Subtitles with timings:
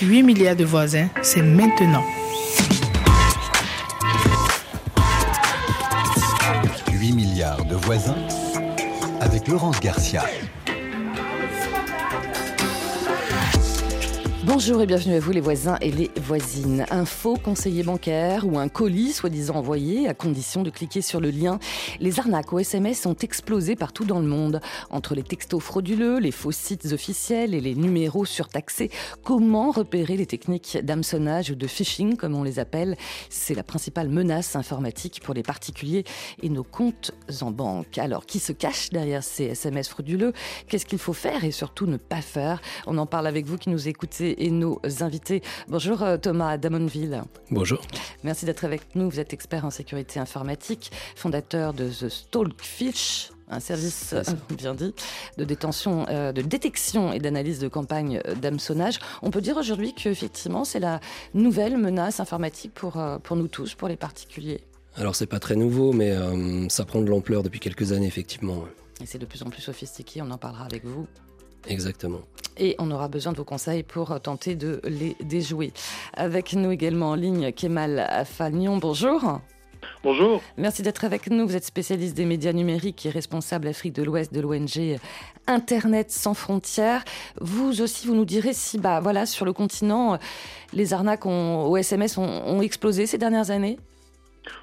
[0.00, 2.04] 8 milliards de voisins, c'est maintenant.
[6.92, 8.14] 8 milliards de voisins
[9.20, 10.22] avec Laurence Garcia.
[14.48, 16.86] Bonjour et bienvenue à vous les voisins et les voisines.
[16.88, 21.28] Un faux conseiller bancaire ou un colis soi-disant envoyé à condition de cliquer sur le
[21.28, 21.58] lien.
[22.00, 24.62] Les arnaques au SMS ont explosé partout dans le monde.
[24.88, 28.90] Entre les textos frauduleux, les faux sites officiels et les numéros surtaxés,
[29.22, 32.96] comment repérer les techniques d'hameçonnage ou de phishing comme on les appelle?
[33.28, 36.04] C'est la principale menace informatique pour les particuliers
[36.42, 37.98] et nos comptes en banque.
[37.98, 40.32] Alors qui se cache derrière ces SMS frauduleux?
[40.68, 42.62] Qu'est-ce qu'il faut faire et surtout ne pas faire?
[42.86, 45.42] On en parle avec vous qui nous écoutez et nos invités.
[45.68, 47.22] Bonjour euh, Thomas Damonville.
[47.50, 47.80] Bonjour.
[48.24, 49.10] Merci d'être avec nous.
[49.10, 54.22] Vous êtes expert en sécurité informatique, fondateur de The Stalkfish un service, euh,
[54.58, 54.94] bien dit,
[55.38, 58.98] de, détention, euh, de détection et d'analyse de campagne d'hameçonnage.
[59.22, 61.00] On peut dire aujourd'hui qu'effectivement, c'est la
[61.32, 64.60] nouvelle menace informatique pour, pour nous tous, pour les particuliers.
[64.96, 66.14] Alors, c'est pas très nouveau, mais
[66.68, 68.64] ça prend de l'ampleur depuis quelques années, effectivement.
[69.00, 71.06] Et c'est de plus en plus sophistiqué, on en parlera avec vous.
[71.68, 72.20] Exactement.
[72.56, 75.72] Et on aura besoin de vos conseils pour tenter de les déjouer.
[76.14, 78.78] Avec nous également en ligne, Kemal Afagnon.
[78.78, 79.40] Bonjour.
[80.02, 80.42] Bonjour.
[80.56, 81.46] Merci d'être avec nous.
[81.46, 84.98] Vous êtes spécialiste des médias numériques et responsable Afrique de l'Ouest de l'ONG
[85.46, 87.04] Internet sans frontières.
[87.40, 90.18] Vous aussi, vous nous direz si, bah, voilà, sur le continent,
[90.72, 93.78] les arnaques au SMS ont explosé ces dernières années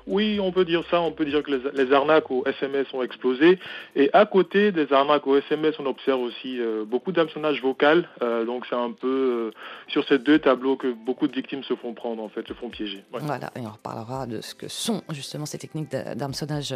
[0.08, 1.02] oui, on peut dire ça.
[1.02, 3.60] On peut dire que les, arnaques au SMS ont explosé.
[3.96, 8.10] Et à côté des arnaques au SMS, on observe aussi euh, beaucoup d'hameçonnage vocal.
[8.22, 9.52] Euh, donc c'est un peu euh,
[9.88, 12.70] sur ces deux tableaux que beaucoup de victimes se font prendre, en fait, se font
[12.70, 13.04] piéger.
[13.12, 16.76] Voilà, et on reparlera de ce que sont justement ces techniques d'hameçonnage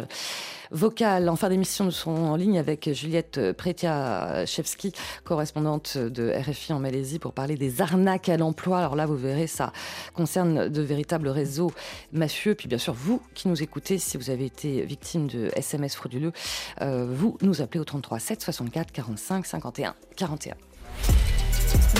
[0.70, 1.28] vocal.
[1.28, 4.92] En fin d'émission, nous serons en ligne avec Juliette Pretia-Chevski,
[5.24, 8.78] correspondante de RFI en Malaisie, pour parler des arnaques à l'emploi.
[8.78, 9.72] Alors là, vous verrez, ça
[10.14, 11.72] concerne de véritables réseaux
[12.12, 12.54] mafieux.
[12.54, 16.32] Puis bien sûr, vous qui nous écoutez, si vous avez été victime de SMS frauduleux,
[16.80, 20.54] euh, vous nous appelez au 33 7 64 45 51 41.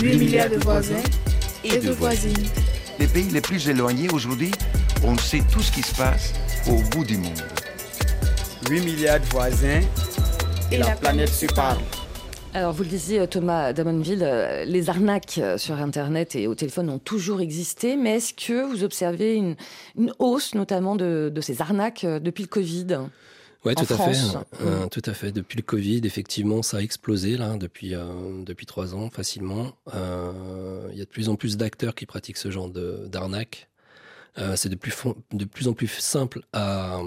[0.02, 1.02] 8 milliards de voisins
[1.64, 2.46] et de voisines.
[2.98, 4.50] Les pays les plus éloignés aujourd'hui,
[5.04, 6.34] on sait tout ce qui se passe
[6.68, 7.42] au bout du monde.
[8.68, 9.80] 8 milliards de voisins
[10.70, 11.78] et, la, planète se parle.
[12.52, 16.90] Alors, vous le disiez, Thomas Damonville, euh, les arnaques euh, sur Internet et au téléphone
[16.90, 19.54] ont toujours existé, mais est-ce que vous observez une,
[20.18, 22.86] hausse notamment de, ces arnaques euh, depuis le Covid?
[23.64, 24.18] Oui, tout à fait.
[24.64, 24.88] Mmh.
[24.90, 25.30] tout à fait.
[25.30, 27.92] Depuis le Covid, effectivement, ça a explosé là depuis
[28.46, 29.72] depuis trois ans facilement.
[29.92, 33.68] Il y a de plus en plus d'acteurs qui pratiquent ce genre d'arnaque.
[34.56, 34.94] c'est de plus
[35.32, 37.00] de plus en plus simple à,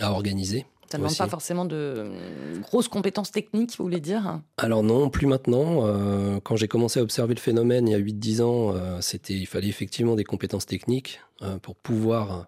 [0.00, 0.66] à organiser.
[0.90, 5.10] Ça ne demande pas forcément de euh, grosses compétences techniques, vous voulez dire Alors non,
[5.10, 5.86] plus maintenant.
[5.86, 9.34] Euh, quand j'ai commencé à observer le phénomène il y a 8-10 ans, euh, c'était,
[9.34, 11.20] il fallait effectivement des compétences techniques
[11.62, 12.46] pour pouvoir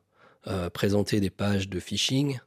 [0.72, 2.38] présenter des pages de phishing.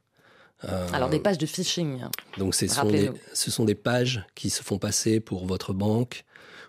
[0.92, 2.00] Alors des pages de phishing.
[2.38, 6.24] Donc ce sont des pages qui se font passer pour votre banque,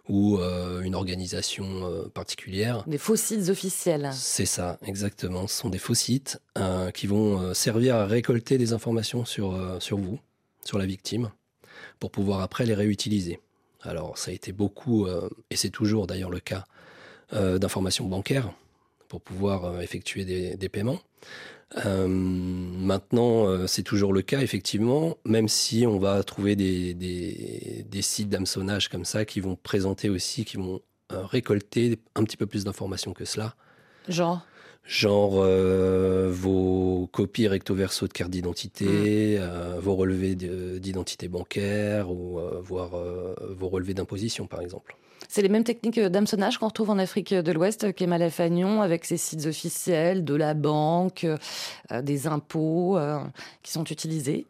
[0.09, 2.83] ou euh, une organisation euh, particulière.
[2.87, 4.09] Des faux sites officiels.
[4.13, 5.47] C'est ça, exactement.
[5.47, 9.97] Ce sont des faux sites euh, qui vont servir à récolter des informations sur, sur
[9.97, 10.19] vous,
[10.65, 11.31] sur la victime,
[11.99, 13.39] pour pouvoir après les réutiliser.
[13.81, 15.07] Alors ça a été beaucoup,
[15.49, 16.65] et c'est toujours d'ailleurs le cas,
[17.31, 18.51] d'informations bancaires
[19.07, 20.99] pour pouvoir effectuer des, des paiements.
[21.85, 28.01] Euh, maintenant, euh, c'est toujours le cas, effectivement, même si on va trouver des, des,
[28.01, 30.81] sites d'hameçonnage comme ça qui vont présenter aussi, qui vont
[31.13, 33.55] euh, récolter un petit peu plus d'informations que cela.
[34.09, 34.41] Genre?
[34.83, 35.45] Genre
[36.31, 39.79] vos copies recto-verso de carte d'identité, mmh.
[39.79, 42.93] vos relevés d'identité bancaire ou voire
[43.51, 44.97] vos relevés d'imposition, par exemple.
[45.27, 49.17] C'est les mêmes techniques d'hameçonnage qu'on retrouve en Afrique de l'Ouest qu'est Malafagnon, avec ses
[49.17, 53.19] sites officiels de la banque, euh, des impôts euh,
[53.63, 54.45] qui sont utilisés.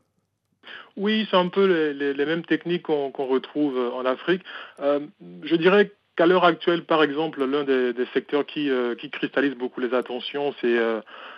[0.97, 4.43] Oui, c'est un peu les, mêmes techniques qu'on retrouve en Afrique.
[4.79, 4.99] Euh,
[5.43, 8.69] je dirais qu'à l'heure actuelle, par exemple, l'un des, secteurs qui,
[9.11, 10.77] cristallise beaucoup les attentions, c'est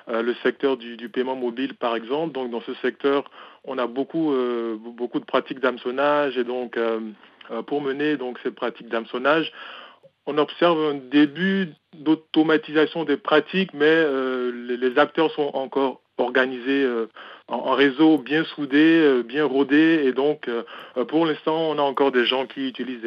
[0.08, 2.34] le secteur du, paiement mobile, par exemple.
[2.34, 3.30] Donc, dans ce secteur,
[3.64, 4.34] on a beaucoup,
[4.78, 7.00] beaucoup de pratiques d'hameçonnage et donc euh,
[7.68, 9.52] pour mener donc ces pratiques d'hameçonnage.
[10.26, 17.08] On observe un début d'automatisation des pratiques, mais euh, les, acteurs sont encore organisés euh,
[17.48, 20.50] en, réseau bien soudé, bien rodé, et donc
[21.10, 23.02] pour l'instant, on a encore des gens qui utilisent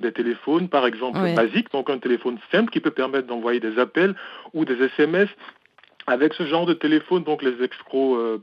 [0.00, 4.14] des, téléphones, par exemple basiques, donc un téléphone simple qui peut permettre d'envoyer des appels
[4.52, 5.30] ou des SMS.
[6.06, 8.42] Avec ce genre de téléphone, donc les escrocs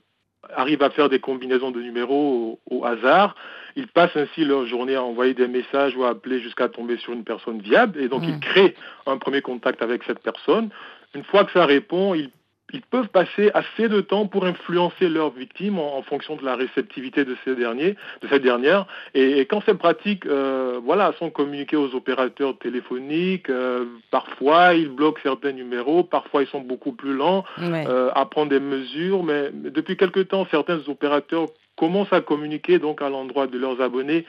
[0.56, 3.36] arrivent à faire des combinaisons de numéros au, hasard.
[3.76, 7.14] Ils passent ainsi leur journée à envoyer des messages ou à appeler jusqu'à tomber sur
[7.14, 8.00] une personne viable.
[8.00, 8.76] Et donc, ils créent
[9.06, 10.70] un premier contact avec cette personne.
[11.14, 12.30] Une fois que ça répond, ils
[12.74, 17.26] ils peuvent passer assez de temps pour influencer leurs victimes en, fonction de la réceptivité
[17.26, 18.86] de ces derniers, de cette dernière.
[19.14, 25.22] Et, quand ces pratiques, euh, voilà, sont communiquées aux opérateurs téléphoniques, euh, parfois ils bloquent
[25.24, 29.24] certains numéros, parfois ils sont beaucoup plus lents euh, à prendre des mesures.
[29.24, 34.26] Mais, depuis quelque temps, certains opérateurs commencent à communiquer donc à l'endroit de leurs abonnés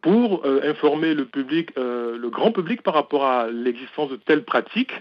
[0.00, 4.92] pour informer le public, le grand public par rapport à l'existence de telles pratiques.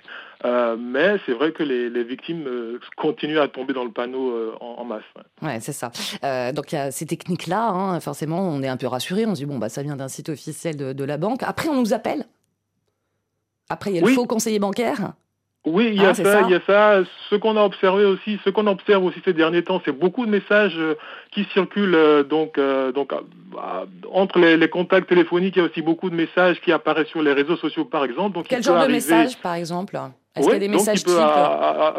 [0.45, 4.55] Euh, mais c'est vrai que les, victimes euh, continuent à tomber dans le panneau euh,
[4.59, 5.03] en, masse.
[5.41, 5.91] Ouais, c'est ça.
[6.51, 9.25] donc il y a ces techniques-là, hein, forcément, on est un peu rassuré.
[9.25, 11.41] On se dit, bon, bah, ça vient d'un site officiel de, la banque.
[11.44, 12.25] Après, on nous appelle.
[13.69, 15.13] Après, il y a le faux conseiller bancaire.
[15.67, 17.03] Oui, il y a ah, ça, il y a ça.
[17.29, 20.31] Ce qu'on a observé aussi, ce qu'on observe aussi ces derniers temps, c'est beaucoup de
[20.31, 20.79] messages
[21.31, 22.59] qui circulent donc
[22.95, 23.13] donc
[24.11, 25.55] entre les, contacts téléphoniques.
[25.57, 28.35] Il y a aussi beaucoup de messages qui apparaissent sur les réseaux sociaux, par exemple.
[28.35, 29.97] Donc, Quel genre de messages, par exemple?
[30.37, 31.13] Est-ce qu'il y a des messages types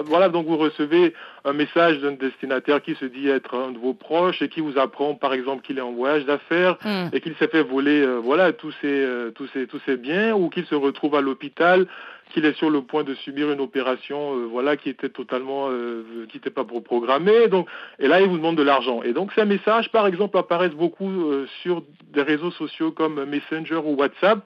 [0.06, 1.14] Voilà, donc vous recevez
[1.44, 4.78] un message d'un destinataire qui se dit être un de vos proches et qui vous
[4.78, 7.08] apprend, par exemple, qu'il est en voyage d'affaires hmm.
[7.12, 10.34] et qu'il s'est fait voler, euh, voilà, tous ses, euh, tous ses, tous ses biens
[10.34, 11.86] ou qu'il se retrouve à l'hôpital
[12.28, 16.26] qu'il est sur le point de subir une opération euh, voilà qui était totalement euh,
[16.28, 19.02] qui n'était pas programmée donc et là il vous demande de l'argent.
[19.02, 21.82] Et donc ces messages par exemple apparaissent beaucoup euh, sur
[22.12, 24.40] des réseaux sociaux comme Messenger ou WhatsApp.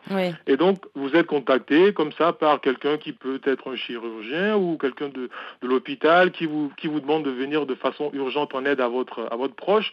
[0.46, 4.76] Et donc vous êtes contacté comme ça par quelqu'un qui peut être un chirurgien ou
[4.76, 5.28] quelqu'un de,
[5.62, 8.88] de l'hôpital qui vous qui vous demande de venir de façon urgente en aide à
[8.88, 9.92] votre à votre proche.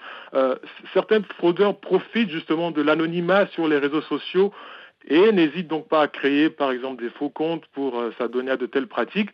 [0.94, 4.52] Certains fraudeurs profitent justement de l'anonymat sur les réseaux sociaux
[5.08, 8.58] et n'hésite donc pas à créer par exemple des faux comptes pour euh, s'adonner à
[8.58, 9.30] de telles pratiques.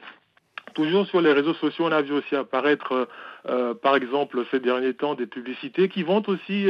[0.74, 3.06] Toujours sur les réseaux sociaux, on a vu aussi apparaître, euh,
[3.48, 6.68] euh, par exemple, ces derniers temps, des publicités qui vantent aussi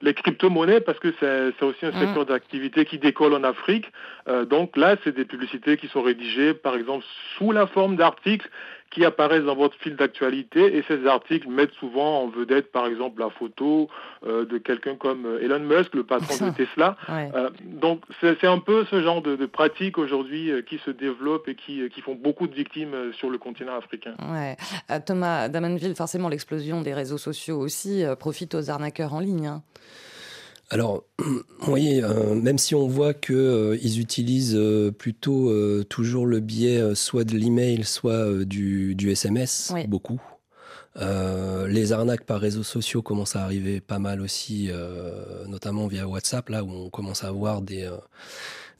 [0.00, 2.00] les crypto-monnaies parce que c'est aussi un mmh.
[2.00, 3.92] secteur d'activité qui décolle en Afrique.
[4.48, 7.04] donc là, c'est des publicités qui sont rédigées, par exemple,
[7.36, 8.48] sous la forme d'articles
[8.92, 13.20] qui apparaissent dans votre fil d'actualité et ces articles mettent souvent en vedette par exemple
[13.20, 13.88] la photo
[14.26, 16.96] euh, de quelqu'un comme euh, Elon Musk, le patron de Tesla.
[17.08, 21.54] Euh, donc c'est un peu ce genre de, de pratiques aujourd'hui qui se développent et
[21.54, 24.14] qui, qui, font beaucoup de victimes sur le continent africain.
[24.30, 24.56] Ouais.
[25.06, 29.46] Thomas Damanville, forcément l'explosion des réseaux sociaux aussi profite aux arnaqueurs en ligne.
[29.46, 29.62] Hein.
[30.72, 35.52] Alors, vous voyez, euh, même si on voit qu'ils euh, utilisent euh, plutôt
[35.84, 40.20] toujours le biais soit de l'email, soit du, SMS, beaucoup.
[40.96, 44.70] les arnaques par réseaux sociaux commencent à arriver pas mal aussi,
[45.46, 47.90] notamment via WhatsApp, là où on commence à avoir des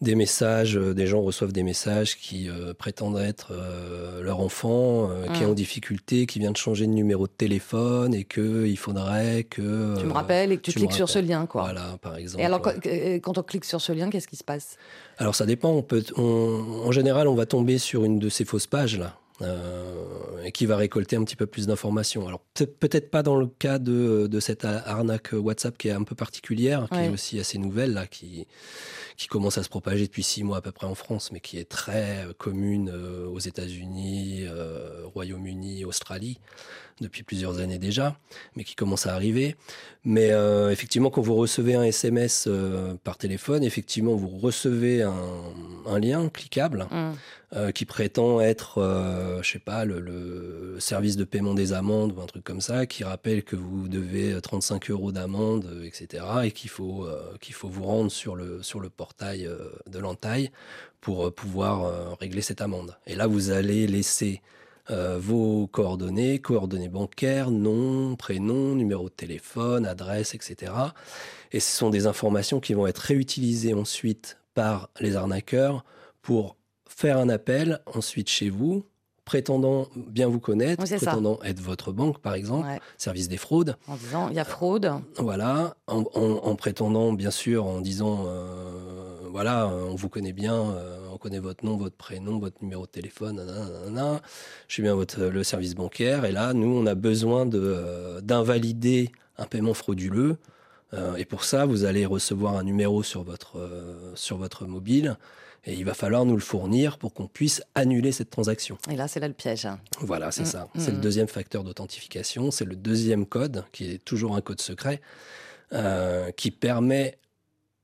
[0.03, 5.09] des messages, euh, des gens reçoivent des messages qui euh, prétendent être euh, leur enfant,
[5.33, 9.45] qui est en difficulté, qui vient de changer de numéro de téléphone et qu'il faudrait
[9.45, 9.99] que...
[9.99, 11.63] tu me rappelles et que tu, cliques sur ce lien, quoi.
[11.63, 12.43] Voilà, par exemple.
[12.43, 14.77] Et alors, quand on clique sur ce lien, qu'est-ce qui se passe?
[15.19, 15.71] Alors, ça dépend.
[15.71, 19.17] On peut, en général, on va tomber sur une de ces fausses pages, là.
[20.45, 22.27] Et qui va récolter un petit peu plus d'informations.
[22.27, 26.15] Alors peut-être pas dans le cas de, de, cette arnaque WhatsApp qui est un peu
[26.15, 28.47] particulière, qui est aussi assez nouvelle, là, qui,
[29.17, 31.59] qui commence à se propager depuis six mois à peu près en France, mais qui
[31.59, 36.39] est très euh, commune euh, aux États-Unis, euh, Royaume-Uni, Australie
[37.03, 38.17] depuis plusieurs années déjà,
[38.57, 39.57] mais qui commence à arriver.
[40.05, 40.31] Mais
[40.73, 42.49] effectivement, quand vous recevez un SMS
[43.05, 47.71] par téléphone, effectivement, vous recevez un, lien cliquable mmh.
[47.71, 48.81] qui prétend être,
[49.43, 52.85] je sais pas, le, le, service de paiement des amendes ou un truc comme ça,
[52.87, 57.07] qui rappelle que vous devez 35 euros d'amende, etc., et qu'il faut
[57.41, 60.51] qu'il faut vous rendre sur le sur le portail euh, de l'entaille
[61.01, 62.97] pour euh, pouvoir euh, régler cette amende.
[63.07, 64.41] Et là, vous allez laisser
[64.91, 70.73] vos coordonnées, coordonnées bancaires, nom, prénom, numéro de téléphone, adresse, etc.
[71.53, 75.85] Et ce sont des informations qui vont être réutilisées ensuite par les arnaqueurs
[76.21, 76.57] pour
[76.89, 78.85] faire un appel ensuite chez vous
[79.25, 82.67] prétendant bien vous connaître, prétendant être votre banque, par exemple,
[82.99, 83.77] service des fraudes.
[83.87, 84.93] En disant, il y a fraude.
[85.17, 91.39] Voilà, en, prétendant, bien sûr, en disant, euh, voilà, on vous connaît bien, euh, connaît
[91.39, 93.41] votre nom, votre prénom, votre numéro de téléphone,
[94.69, 99.13] je suis bien votre, le service bancaire, et là, nous, on a besoin euh, d'invalider
[99.39, 100.37] un paiement frauduleux.
[101.17, 103.57] et pour ça, vous allez recevoir un numéro sur votre,
[104.15, 105.17] sur votre mobile
[105.65, 108.79] et il va falloir nous le fournir pour qu'on puisse annuler cette transaction.
[108.91, 109.69] Et là, c'est là le piège.
[110.01, 110.69] Voilà, c'est mm, ça.
[110.77, 111.03] C'est le mm.
[111.03, 112.51] deuxième facteur d'authentification.
[112.51, 115.01] C'est le deuxième code, qui est toujours un code secret,
[115.73, 117.19] euh, qui permet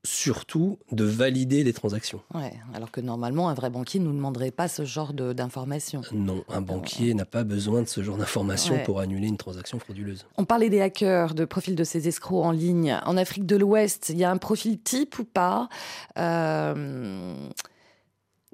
[0.09, 2.21] surtout de valider les transactions.
[2.35, 6.03] Ouais, alors que normalement, un vrai banquier ne nous demanderait pas ce genre d'informations.
[6.13, 10.27] Non, un banquier n'a pas besoin de ce genre d'informations pour annuler une transaction frauduleuse.
[10.37, 12.99] On parlait des hackers, de profil de ces escrocs en ligne.
[13.05, 15.69] En Afrique de l'Ouest, il y a un profil type ou pas
[16.17, 17.35] euh...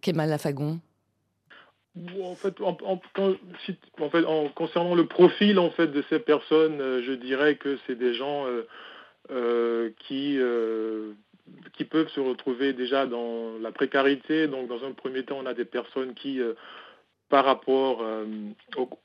[0.02, 0.80] Kemal Lafagon?
[1.96, 2.76] En fait, en,
[4.10, 7.94] fait, en concernant le profil en fait de ces personnes, euh, je dirais que c'est
[7.94, 8.66] des gens euh,
[9.30, 10.36] euh, qui
[11.74, 14.46] qui peuvent se retrouver déjà dans la précarité.
[14.48, 16.40] Donc, dans un premier temps, on a des personnes qui
[17.30, 18.26] par rapport euh,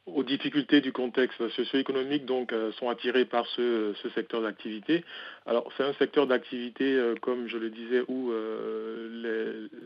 [0.06, 5.04] aux, difficultés du contexte socio-économique, donc euh, sont attirés par ce, secteur d'activité.
[5.46, 8.32] Alors c'est un secteur d'activité, euh, comme je le disais, où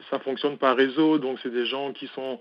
[0.09, 2.39] ça fonctionne par réseau, donc c'est des gens qui sont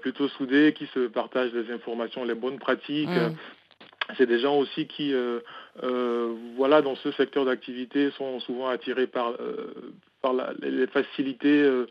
[0.00, 3.08] plutôt soudés, qui se partagent des informations, les bonnes pratiques.
[3.08, 3.34] Mmh.
[4.16, 5.12] C'est des gens aussi qui,
[6.56, 9.34] voilà, dans ce secteur d'activité, sont souvent attirés par,
[10.22, 11.86] par les facilités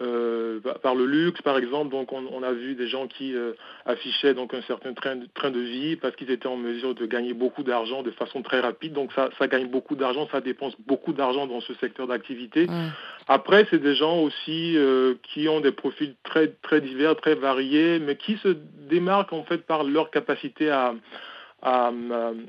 [0.00, 1.90] euh, par le luxe, par exemple.
[1.90, 3.54] Donc, on, a vu des gens qui euh,
[3.84, 7.04] affichaient donc un certain train de, train de vie parce qu'ils étaient en mesure de
[7.04, 8.92] gagner beaucoup d'argent de façon très rapide.
[8.92, 12.68] Donc, ça, ça gagne beaucoup d'argent, ça dépense beaucoup d'argent dans ce secteur d'activité.
[13.26, 17.98] Après, c'est des gens aussi euh, qui ont des profils très très divers, très variés,
[17.98, 18.56] mais qui se
[18.88, 20.94] démarquent en fait par leur capacité à
[21.62, 21.90] à,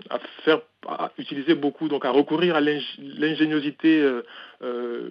[0.09, 4.23] à, faire à utiliser beaucoup donc à recourir à l'ingéniosité euh,
[4.63, 5.09] euh,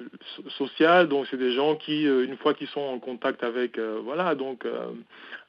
[0.57, 1.09] sociale.
[1.09, 4.65] Donc c'est des gens qui euh, une fois qu'ils sont en contact avec voilà donc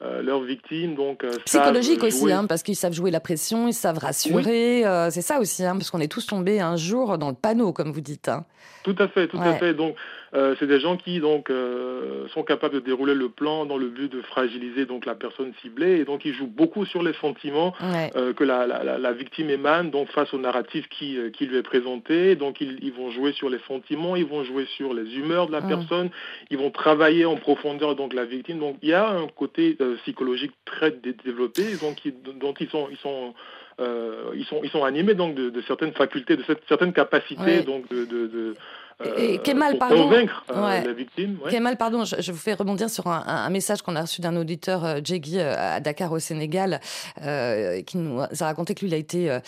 [0.00, 4.82] leurs victimes donc psychologique aussi hein, parce qu'ils savent jouer la pression ils savent rassurer
[5.10, 7.92] c'est ça aussi hein, parce qu'on est tous tombés un jour dans le panneau comme
[7.92, 8.44] vous dites hein.
[8.82, 9.74] tout à fait tout à fait.
[9.74, 9.96] Donc
[10.34, 13.88] euh, c'est des gens qui donc euh, sont capables de dérouler le plan dans le
[13.88, 15.98] but de fragiliser donc la personne ciblée.
[16.00, 17.74] Et donc ils jouent beaucoup sur les sentiments
[18.14, 21.62] euh, que la, la, la, victime émane donc face au narratif qui, qui lui est
[21.62, 22.36] présenté.
[22.36, 25.52] Donc ils, ils, vont jouer sur les sentiments ils vont jouer sur les humeurs de
[25.52, 26.10] la personne.
[26.50, 28.60] Ils vont travailler en profondeur donc la victime.
[28.60, 31.96] Donc il y a un côté psychologique très développé donc
[32.40, 33.34] dont ils sont ils sont
[34.34, 37.88] ils sont ils sont animés donc de, de certaines facultés de cette, certaines capacités donc
[37.88, 38.54] de, de
[39.04, 40.10] et, Kemal, pardon.
[40.10, 41.38] la victime.
[41.50, 45.00] Kemal, pardon, je, vous fais rebondir sur un, message qu'on a reçu d'un auditeur, euh,
[45.02, 46.80] Djegui, euh, à Dakar, au Sénégal,
[47.22, 49.38] euh, qui nous a raconté que lui, il a été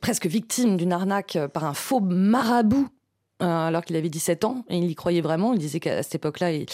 [0.00, 2.97] presque victime d'une arnaque par un faux marabout euh,
[3.40, 5.52] alors qu'il avait 17 ans et il y croyait vraiment.
[5.52, 6.66] Il disait qu'à cette époque-là, il,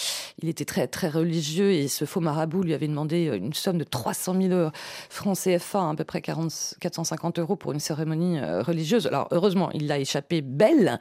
[0.49, 4.41] était très très religieux et ce faux marabout lui avait demandé une somme de 300
[4.41, 4.71] 000
[5.11, 9.07] francs CFA, à peu près 40, 450 euros pour une cérémonie euh, religieuse.
[9.07, 10.99] Alors heureusement, il l'a échappé belle.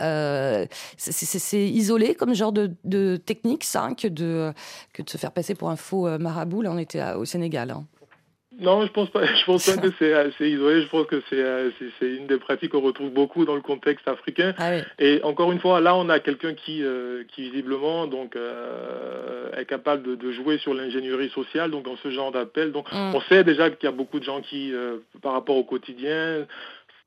[0.00, 0.66] Euh,
[0.96, 4.52] c'est isolé comme genre de, technique, ça, que de
[4.92, 6.62] que de se faire passer pour un faux marabout.
[6.62, 7.70] Là, on était au Sénégal.
[7.70, 7.84] Hein.
[8.60, 9.24] Non, je pense pas.
[9.34, 10.82] Je pense pas que c'est assez isolé.
[10.82, 14.54] Je pense que euh, c'est une des pratiques qu'on retrouve beaucoup dans le contexte africain.
[14.58, 19.50] Ah Et encore une fois, là, on a quelqu'un qui euh, qui visiblement donc euh,
[19.56, 22.72] est capable de, jouer sur l'ingénierie sociale, donc dans ce genre d'appel.
[22.72, 23.14] Donc, mm.
[23.14, 24.72] on sait déjà qu'il y a beaucoup de gens qui,
[25.22, 26.46] par rapport au quotidien,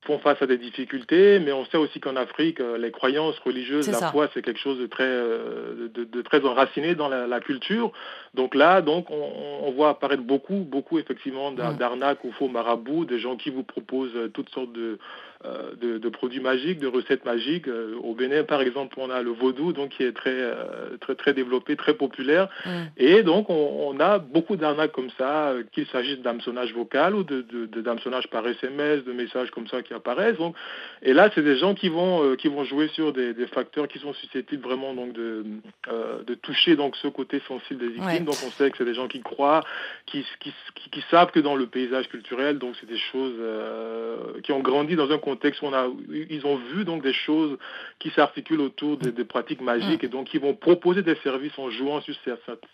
[0.07, 3.91] font face à des difficultés, mais on sait aussi qu'en Afrique, euh, les croyances religieuses,
[3.91, 7.91] la foi, c'est quelque chose de très, euh, de, très enraciné dans la, culture.
[8.33, 11.77] Donc là, donc, on, voit apparaître beaucoup, beaucoup effectivement mm.
[11.77, 14.97] d'arnaques ou faux marabouts, des gens qui vous proposent euh, toutes sortes de,
[15.45, 17.67] euh, de, produits magiques, de recettes magiques.
[17.67, 21.13] Euh, au Bénin, par exemple, on a le vaudou, donc qui est très euh, très
[21.13, 22.49] très développé, très populaire.
[22.65, 22.69] Mm.
[22.97, 27.81] Et donc on, a beaucoup d'arnaques comme ça, qu'il s'agisse d'hameçonnage vocal ou de, de,
[27.81, 30.37] d'hameçonnage par SMS, de messages comme ça qui apparaissent.
[30.37, 30.55] Donc,
[31.03, 34.13] et là, c'est des gens qui vont qui vont jouer sur des, facteurs qui sont
[34.13, 35.45] susceptibles vraiment donc de
[36.25, 38.25] de toucher donc ce côté sensible des victimes.
[38.25, 39.63] Donc on sait que c'est des gens qui croient,
[40.07, 40.51] qui, qui,
[40.91, 43.35] qui, savent que dans le paysage culturel, donc c'est des choses
[44.43, 45.87] qui ont grandi dans un contexte où on a,
[46.29, 47.57] ils ont vu donc des choses
[47.99, 51.99] qui s'articulent autour des, pratiques magiques et donc ils vont proposer des services en jouant
[52.01, 52.15] sur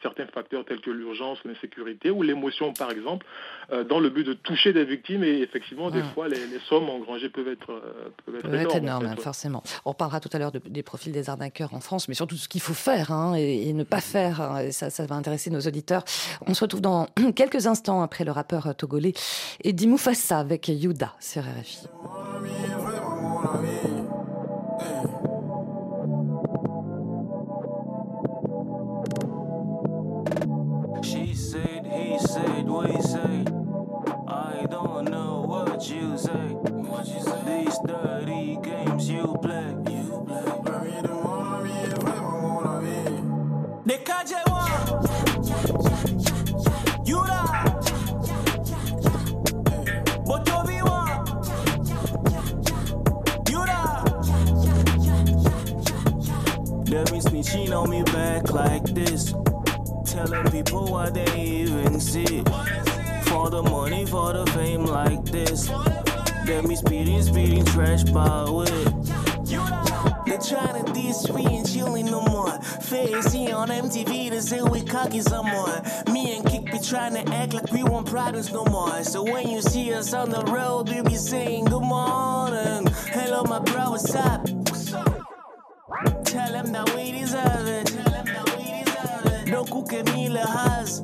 [0.01, 3.25] certains facteurs tels que l'urgence, l'insécurité ou l'émotion par exemple,
[3.71, 6.37] euh, dans le but de toucher des victimes et effectivement des fois les,
[6.69, 9.15] sommes engrangées peuvent être, euh, peuvent être, énormes.
[9.17, 9.63] forcément.
[9.85, 12.61] On parlera tout à l'heure des profils des arnaqueurs en France, mais surtout ce qu'il
[12.61, 14.41] faut faire hein, et, ne pas faire.
[14.41, 16.03] Hein, ça, ça va intéresser nos auditeurs.
[16.45, 19.13] On se retrouve dans quelques instants après le rappeur togolais
[19.63, 21.87] Eddie Moufassa avec Yuda sur RFI.
[31.03, 33.45] She said, he said, we say.
[34.27, 36.57] I don't know what you say.
[37.05, 37.41] You say?
[37.45, 39.75] These dirty games you play.
[39.89, 40.13] You
[56.93, 59.33] They snitching on me back like this.
[60.05, 62.43] Telling people what they even see.
[63.25, 65.69] For the money, for the fame like this.
[66.45, 68.93] Get me speeding, speeding, trash by it.
[70.27, 72.61] They trying to diss we ain't chillin' no more.
[72.61, 75.81] Facey on MTV to say we cocky some more.
[76.11, 79.03] Me and Kick be trying to act like we want problems no more.
[79.03, 82.85] So when you see us on the road, we be saying good morning.
[83.07, 84.45] Hello, my bro, what's up?
[84.45, 85.22] Tell them
[86.33, 87.93] Tell him that we deserve it.
[89.45, 90.99] Don't cook Doku ke mile has.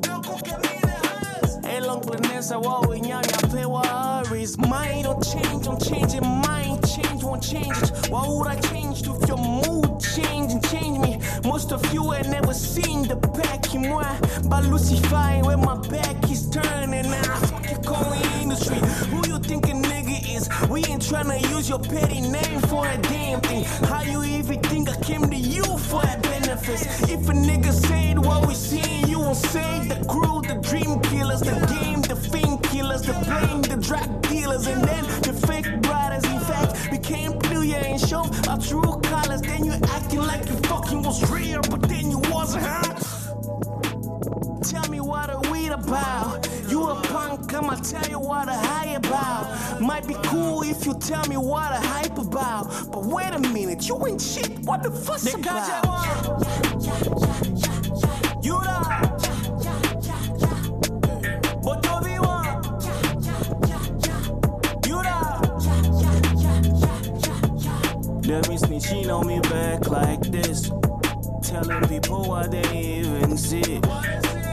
[1.62, 4.58] Elong Vanessa, what we young, I play worries.
[4.58, 6.26] My don't change, I'm changing.
[6.26, 8.10] Mine change, won't change it.
[8.10, 11.20] Why would I change if your mood change and change me?
[11.44, 14.02] Most of you ain't never seen the back in moi.
[14.48, 17.06] But Lucifer when my back is turning.
[17.06, 18.80] I fucking call industry.
[19.10, 19.79] Who you thinking?
[20.68, 23.64] We ain't tryna use your petty name for a damn thing.
[23.88, 26.82] How you even think I came to you for a benefits?
[27.02, 31.40] If a nigga said what we seen, you won't say the crew, the dream killers,
[31.40, 36.24] the game, the fame killers, the blame, the drug dealers, and then the fake brothers.
[36.24, 37.40] In fact, became
[37.70, 39.42] yeah, and show our true colors.
[39.42, 42.94] Then you acting like you fucking was real, but then you wasn't, huh?
[44.62, 46.48] Tell me what are we about?
[46.68, 49.80] You a punk, I'ma tell you what a high about.
[49.80, 52.90] Might be cool if you tell me what a hype about.
[52.92, 54.60] But wait a minute, you ain't shit.
[54.60, 55.66] What the fuss about?
[58.42, 59.00] You da.
[61.64, 62.46] But don't be one.
[64.86, 65.40] You da.
[68.28, 70.70] Let me snitching on me back like this.
[71.42, 73.80] Telling people what they even see.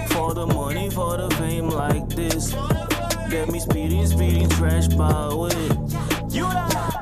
[0.10, 2.56] For the money, for the fame like this.
[3.29, 6.34] Get me speeding, speeding, trash by it.
[6.34, 6.97] You.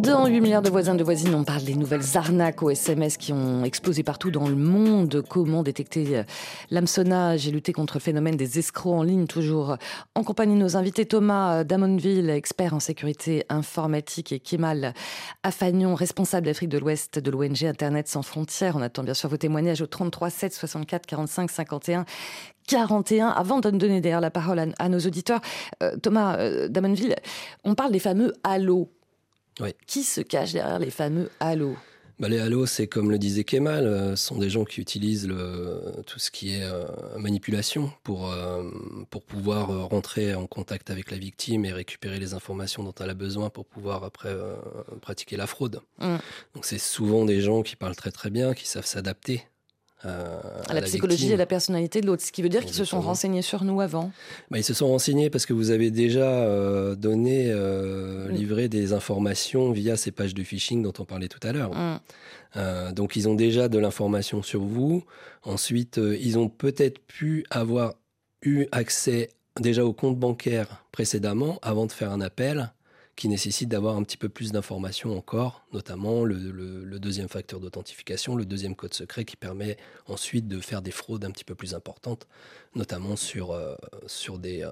[0.00, 3.32] Dans 8 milliards de voisins de voisines, on parle des nouvelles arnaques au SMS qui
[3.32, 5.22] ont explosé partout dans le monde.
[5.28, 6.22] Comment détecter euh,
[6.70, 9.76] l'hameçonnage et lutter contre le phénomène des escrocs en ligne, toujours
[10.14, 14.94] en compagnie de nos invités Thomas euh, Damonville, expert en sécurité informatique, et Kemal
[15.42, 18.76] Afagnon, responsable d'Afrique de l'Ouest de l'ONG Internet sans frontières.
[18.76, 22.04] On attend bien sûr vos témoignages au 33 7 64 45 51
[22.66, 23.28] 41.
[23.28, 25.40] Avant de donner d'ailleurs la parole à, nos auditeurs,
[25.82, 27.16] euh, Thomas euh, Damonville,
[27.64, 28.88] on parle des fameux Halo.
[29.60, 29.70] Oui.
[29.86, 31.76] Qui se cache derrière les fameux Halo
[32.18, 35.80] Bah, les halos, c'est comme le disait Kemal, euh, sont des gens qui utilisent le,
[36.06, 36.86] tout ce qui est euh,
[37.18, 38.70] manipulation pour, euh,
[39.10, 43.10] pour pouvoir euh, rentrer en contact avec la victime et récupérer les informations dont elle
[43.10, 44.34] a besoin pour pouvoir après
[45.00, 45.80] pratiquer la fraude.
[45.98, 46.16] Mm.
[46.54, 49.44] Donc c'est souvent des gens qui parlent très très bien, qui savent s'adapter.
[50.04, 51.34] Euh, à la, psychologie victime.
[51.34, 53.80] et la personnalité de l'autre, ce qui veut dire qu'ils se sont renseignés sur nous
[53.80, 54.10] avant.
[54.50, 58.32] Bah, ils se sont renseignés parce que vous avez déjà euh, donné, euh, Mm.
[58.32, 61.72] livré des informations via ces pages de phishing dont on parlait tout à l'heure.
[61.72, 62.92] Mm.
[62.92, 65.04] Donc ils ont déjà de l'information sur vous.
[65.42, 67.94] Ensuite, ils ont peut-être pu avoir
[68.42, 72.72] eu accès déjà au compte bancaire précédemment avant de faire un appel
[73.22, 78.44] qui nécessite d'avoir un petit peu plus d'informations encore, notamment le, deuxième facteur d'authentification, le
[78.44, 79.76] deuxième code secret qui permet
[80.08, 82.26] ensuite de faire des fraudes un petit peu plus importantes,
[82.74, 83.76] notamment sur, euh,
[84.08, 84.70] sur, des, euh,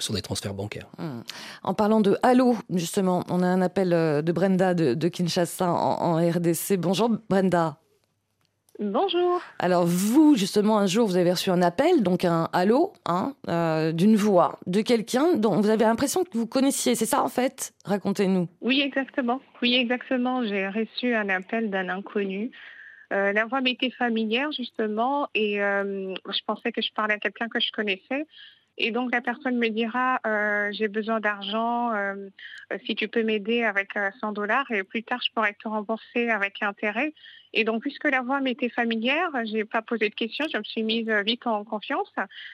[0.00, 0.90] sur des transferts bancaires.
[0.98, 1.20] Mm.
[1.62, 6.16] En parlant de Halo, justement, on a un appel euh, de Brenda de, Kinshasa en
[6.16, 6.76] RDC.
[6.76, 7.80] Bonjour Brenda.
[8.78, 9.42] Bonjour.
[9.58, 13.90] Alors vous, justement, un jour, vous avez reçu un appel, donc un Halo, hein, euh,
[13.90, 16.94] d'une voix, de quelqu'un dont vous avez l'impression que vous connaissiez.
[16.94, 17.72] C'est ça en fait?
[17.84, 18.48] Racontez-nous.
[18.60, 19.40] Oui, exactement.
[19.62, 20.44] Oui, exactement.
[20.44, 22.52] J'ai reçu un appel d'un inconnu.
[23.12, 27.48] Euh, la voix m'était familière, justement, et euh, je pensais que je parlais à quelqu'un
[27.48, 28.26] que je connaissais.
[28.80, 32.14] Et donc, la personne me dira, euh, j'ai besoin d'argent, euh,
[32.72, 35.66] euh, si tu peux m'aider avec euh, 100 dollars, et plus tard, je pourrais te
[35.66, 37.12] rembourser avec intérêt.
[37.52, 40.84] Et donc, puisque la voix m'était familière, j'ai pas posé de questions, je me suis
[40.84, 42.12] mise euh, vite en confiance.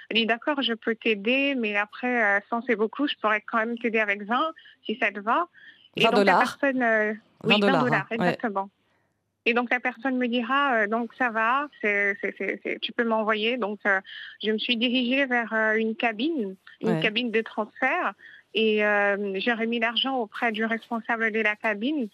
[0.09, 3.59] Elle dit, d'accord, je peux t'aider, mais après, euh, 100 c'est beaucoup, je pourrais quand
[3.59, 4.53] même t'aider avec 20,
[4.87, 5.49] si ça te va.
[5.99, 6.39] 20 donc, la dollars.
[6.39, 8.39] personne, euh, 20 oui, 20 dollars, dollars, hein, ouais.
[9.47, 12.93] Et donc la personne me dira, euh, donc ça va, c'est, c'est, c'est, c'est- tu
[12.93, 13.57] peux m'envoyer.
[13.57, 14.01] Donc euh,
[14.43, 17.01] je me suis dirigée vers euh, une cabine, une Ouais.
[17.01, 18.15] cabine de transfert,
[18.55, 18.79] et
[19.37, 22.09] j'ai remis l'argent auprès du responsable de la cabine.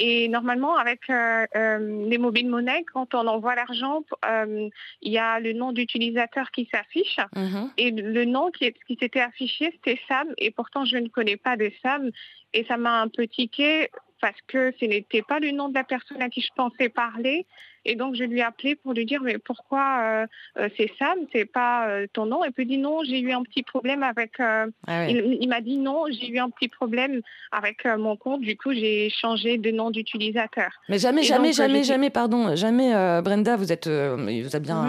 [0.00, 4.70] Et normalement, avec les mobiles monnaies, quand on envoie l'argent, il
[5.12, 7.16] y a le nom d'utilisateur qui s'affiche.
[7.34, 7.70] Mhm.
[7.78, 10.28] Et le nom qui s'était affiché, c'était Sam.
[10.36, 12.10] Et pourtant, je ne connais pas de Sam.
[12.52, 13.88] Et ça m'a un peu tiqué
[14.20, 17.46] parce que ce n'était pas le nom de la personne à qui je pensais parler.
[17.88, 20.26] Et donc, je lui ai appelé pour lui dire, mais pourquoi euh,
[20.58, 22.44] euh, c'est Sam, c'est pas euh, ton nom?
[22.44, 24.32] Et puis, il dit non, j'ai eu un petit problème avec.
[24.38, 28.42] Ah il, m'a dit non, j'ai eu un petit problème avec mon compte.
[28.42, 30.68] Du coup, j'ai changé de nom d'utilisateur.
[30.90, 34.82] Mais jamais, jamais, jamais, jamais, pardon, jamais, Brenda, vous êtes, il vous a bien,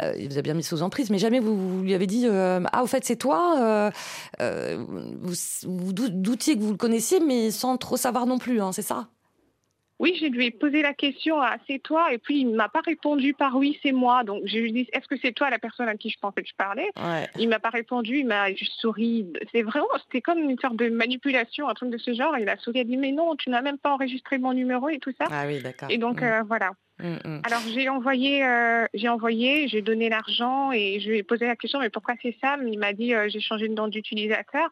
[0.00, 0.14] mhm.
[0.18, 2.86] il vous a bien mis sous emprise, mais jamais vous, lui avez dit, ah, au
[2.86, 3.92] fait, c'est toi.
[4.38, 5.34] vous,
[5.66, 9.08] vous doutiez que vous le connaissiez, mais sans trop savoir non plus, hein, c'est ça?
[10.00, 12.70] Oui, je lui ai posé la question à c'est toi, et puis il ne m'a
[12.70, 14.24] pas répondu par oui, c'est moi.
[14.24, 16.42] Donc je lui ai dit, est-ce que c'est toi la personne à qui je pensais
[16.42, 16.88] que je parlais?
[17.36, 19.30] Il Il m'a pas répondu, il m'a juste souri.
[19.52, 22.34] C'est vraiment, c'était comme une sorte de manipulation, un truc de ce genre.
[22.38, 24.88] Il a souri, il a dit, mais non, tu n'as même pas enregistré mon numéro
[24.88, 25.26] et tout ça.
[25.30, 25.90] Ah oui, d'accord.
[25.90, 26.24] Et donc mm.
[26.24, 26.70] euh, voilà.
[26.98, 27.42] Mm, mm.
[27.44, 31.56] Alors j'ai envoyé, euh, j'ai envoyé, j'ai donné l'argent et je lui ai posé la
[31.56, 32.56] question, mais pourquoi c'est ça?
[32.64, 34.70] Il m'a dit, euh, j'ai changé de nom d'utilisateur.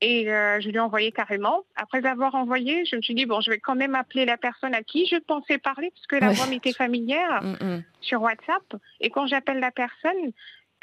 [0.00, 1.64] Et euh, je lui ai envoyé carrément.
[1.74, 4.74] Après avoir envoyé, je me suis dit, bon, je vais quand même appeler la personne
[4.74, 7.84] à qui je pensais parler, parce que la voix m'était familière mm, mm.
[8.00, 8.76] sur WhatsApp.
[9.00, 10.32] Et quand j'appelle la personne,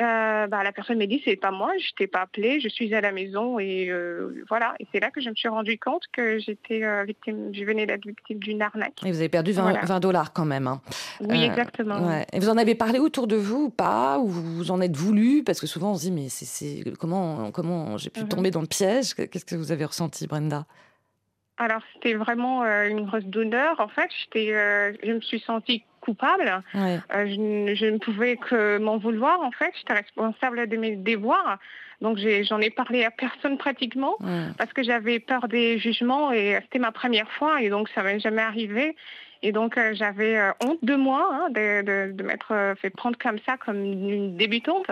[0.02, 2.94] euh, bah, la personne m'a dit c'est pas moi, je t'ai pas appelé, je suis
[2.94, 4.76] à la maison et euh, voilà.
[4.82, 7.86] Et c'est là que je me suis rendu compte que j'étais euh, victime, je venais
[7.86, 9.02] d'être victime d'une arnaque.
[9.06, 10.68] Et vous avez perdu 20, dollars quand même.
[10.68, 10.82] Hein.
[11.22, 12.22] Oui, exactement.
[12.34, 14.20] Et vous en avez parlé autour de vous ou pas?
[14.20, 15.44] Ou vous en êtes voulu?
[15.46, 18.28] Parce que souvent on se dit mais c'est comment comment j'ai pu mhm.
[18.28, 19.14] tomber dans le piège?
[19.14, 20.66] Qu'est-ce que vous avez ressenti, Brenda?
[21.58, 23.80] Alors, c'était vraiment une grosse d'honneur.
[23.80, 26.64] En fait, je me suis sentie coupable.
[26.76, 29.72] Euh, je, ne pouvais que m'en vouloir, en fait.
[29.78, 31.58] J'étais responsable de mes devoirs.
[32.02, 34.18] Donc j'en ai, parlé à personne pratiquement
[34.58, 38.20] parce que j'avais peur des jugements et c'était ma première fois et donc ça m'est
[38.20, 38.96] jamais arrivé.
[39.42, 43.18] Et donc, euh, j'avais euh, honte de moi hein, de, de, m'être euh, fait prendre
[43.18, 44.88] comme ça, comme une débutante.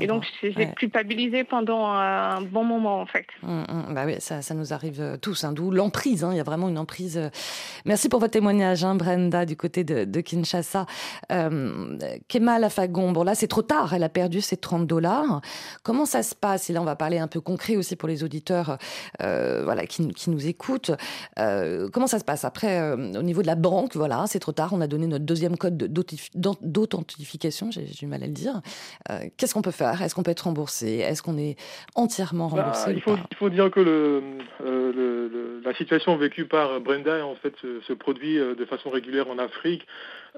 [0.00, 3.26] et donc, j'ai culpabilisé pendant un bon moment, en fait.
[3.42, 3.94] Hum, hum.
[3.94, 6.24] bah oui, ça, ça, nous arrive tous, hein, d'où l'emprise.
[6.24, 6.30] Hein.
[6.32, 7.20] il y a vraiment une emprise.
[7.84, 10.86] Merci pour votre témoignage, Brenda, du côté de, de Kinshasa.
[11.32, 11.98] Euh,
[12.28, 13.94] Kemal Afagon, bon là, c'est trop tard.
[13.94, 15.40] Elle a perdu ses 30 dollars.
[15.82, 16.70] Comment ça se passe?
[16.70, 18.78] Et là, on va parler un peu concret aussi pour les auditeurs
[19.18, 20.92] voilà, qui, qui, nous écoutent.
[21.36, 23.87] comment ça se passe après, au niveau de la banque?
[23.94, 28.26] Voilà, c'est trop tard, on a donné notre deuxième code d'authentification, j'ai du mal à
[28.26, 28.60] le dire.
[29.10, 30.02] Euh, qu'est-ce qu'on peut faire?
[30.02, 30.98] Est-ce qu'on peut être remboursé?
[30.98, 31.56] Est-ce qu'on est
[31.94, 34.22] entièrement bah, remboursé il, faut, il, faut, dire que
[34.64, 37.54] euh, la situation vécue par Brenda en fait
[37.86, 39.86] se, produit euh, de façon régulière en Afrique.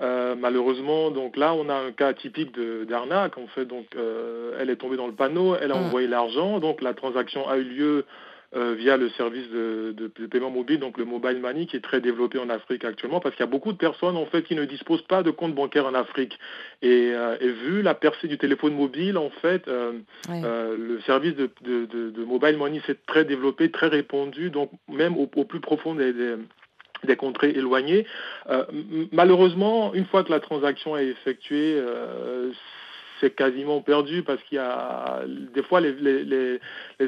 [0.01, 2.59] malheureusement, donc là, on a un cas typique
[2.89, 3.37] d'arnaque.
[3.39, 3.87] En fait, donc,
[4.59, 5.85] elle est tombée dans le panneau, elle a mmh.
[5.87, 8.07] envoyé l'argent, donc la transaction a eu lieu
[8.57, 12.01] euh, via le service de, de, paiement mobile, donc le mobile money, qui est très
[12.01, 14.65] développé en Afrique actuellement, parce qu'il y a beaucoup de personnes en fait qui ne
[14.65, 16.37] disposent pas de compte bancaire en Afrique.
[16.83, 19.93] Et, euh, vu la percée du téléphone mobile, en fait, euh,
[20.29, 25.61] le service de, de, mobile money s'est très développé, très répandu, donc même au, plus
[25.61, 26.13] profond des,
[27.05, 28.05] des contrées éloignées.
[29.13, 31.81] malheureusement, une fois que la transaction est effectuée,
[33.21, 35.23] c'est quasiment perdu parce qu'il y a
[35.55, 36.61] des fois les,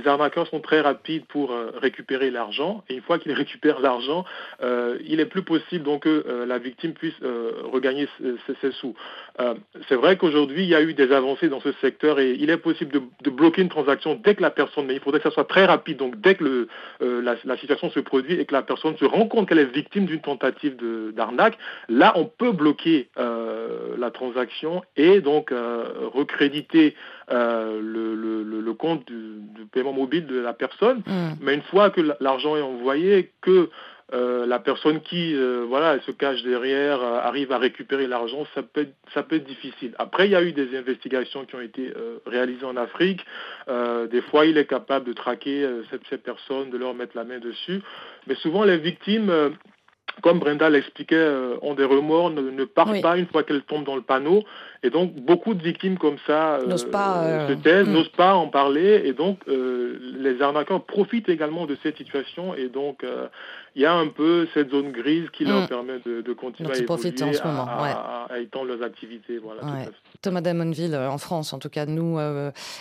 [0.06, 4.24] arnaqueurs sont très rapides pour euh, récupérer l'argent et une fois qu'ils récupèrent l'argent,
[4.62, 7.14] euh, il est plus possible donc que euh, la victime puisse
[7.72, 8.08] regagner
[8.60, 8.94] ses, sous.
[9.88, 12.56] c'est vrai qu'aujourd'hui il y a eu des avancées dans ce secteur et il est
[12.56, 15.44] possible de, bloquer une transaction dès que la personne, mais il faudrait que ça soit
[15.44, 15.98] très rapide.
[15.98, 16.66] Donc dès que
[17.00, 20.20] la, situation se produit et que la personne se rend compte qu'elle est victime d'une
[20.20, 20.76] tentative
[21.14, 21.56] d'arnaque,
[21.88, 25.52] là on peut bloquer la transaction et donc
[26.04, 26.94] recréditer
[27.30, 31.02] euh, le, compte du, paiement mobile de la personne.
[31.06, 31.32] Mm.
[31.40, 33.68] Mais une fois que l'argent est envoyé, que
[34.14, 38.62] euh, la personne qui euh, voilà elle se cache derrière arrive à récupérer l'argent, ça
[38.62, 39.94] peut, être, ça peut être difficile.
[39.98, 41.92] Après, il y a eu des investigations qui ont été
[42.26, 43.24] réalisées en Afrique.
[43.68, 47.38] des fois, il est capable de traquer ces, ces, personnes, de leur mettre la main
[47.38, 47.82] dessus.
[48.26, 49.30] Mais souvent, les victimes
[50.20, 53.96] comme Brenda l'expliquait, euh, ont des remords, ne, partent pas une fois qu'elles tombent dans
[53.96, 54.44] le panneau.
[54.84, 57.92] Et donc, beaucoup de victimes comme ça euh, n'osent pas, euh, se taisent, hmm.
[57.92, 59.02] n'osent pas en parler.
[59.04, 62.54] Et donc, les arnaqueurs profitent également de cette situation.
[62.54, 63.04] Et donc,
[63.76, 65.68] il y a un peu cette zone grise qui leur hmm.
[65.68, 67.66] permet de, continuer à évoluer, en ce moment.
[67.68, 69.38] À, étendre leurs activités.
[69.38, 69.62] Voilà,
[70.20, 72.18] Thomas Damonville, en France, en tout cas, nous,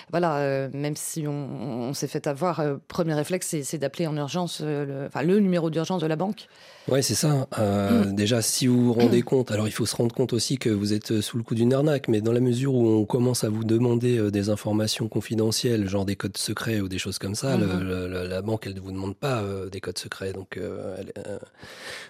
[0.10, 5.40] voilà, même si on, s'est fait avoir, premier réflexe, c'est d'appeler en urgence le, le
[5.40, 6.48] numéro d'urgence de la banque.
[6.88, 7.48] Oui, c'est ça.
[7.60, 8.16] Euh, mm.
[8.16, 10.94] Déjà, si vous vous rendez compte, alors il faut se rendre compte aussi que vous
[10.94, 13.64] êtes sous le coup d'une arnaque, mais dans la mesure où on commence à vous
[13.64, 18.28] demander euh, des informations confidentielles, genre des codes secrets ou des choses comme ça, mm-hmm.
[18.28, 20.34] la banque, elle ne vous demande pas euh, des codes secrets.
[20.34, 20.60] Donc,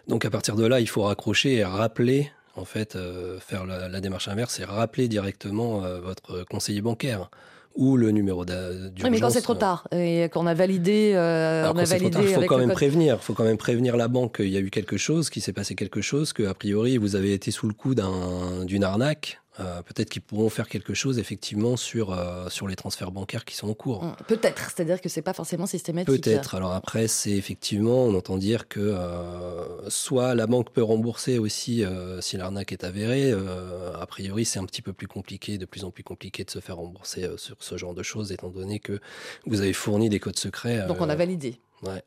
[0.08, 2.98] donc à partir de là, il faut raccrocher et rappeler en fait,
[3.40, 7.30] faire la, démarche inverse et rappeler directement votre conseiller bancaire
[7.76, 8.92] ou le numéro d'urgence.
[9.04, 12.42] Oui, mais quand c'est trop tard et qu'on a validé, on a validé il faut
[12.42, 13.18] quand même prévenir.
[13.22, 15.54] Il faut quand même prévenir la banque qu'il y a eu quelque chose, qu'il s'est
[15.54, 19.41] passé quelque chose, que a priori vous avez été sous le coup d'une arnaque.
[19.60, 23.56] Euh, peut-être qu'ils pourront faire quelque chose effectivement sur, euh, sur les transferts bancaires qui
[23.56, 24.02] sont en cours.
[24.04, 26.24] Hum, peut-être, c'est-à-dire que c'est pas forcément systématique.
[26.24, 26.56] Peut-être.
[26.56, 31.84] Alors après, c'est effectivement, on entend dire que euh, soit la banque peut rembourser aussi
[32.22, 33.32] si l'arnaque est avérée.
[33.32, 36.60] a priori, c'est un petit peu plus compliqué, de plus en plus compliqué de se
[36.60, 39.00] faire rembourser sur ce genre de choses, étant donné que
[39.46, 40.86] vous avez fourni des codes secrets.
[40.88, 41.60] Donc on a validé.
[41.84, 42.04] Ouais.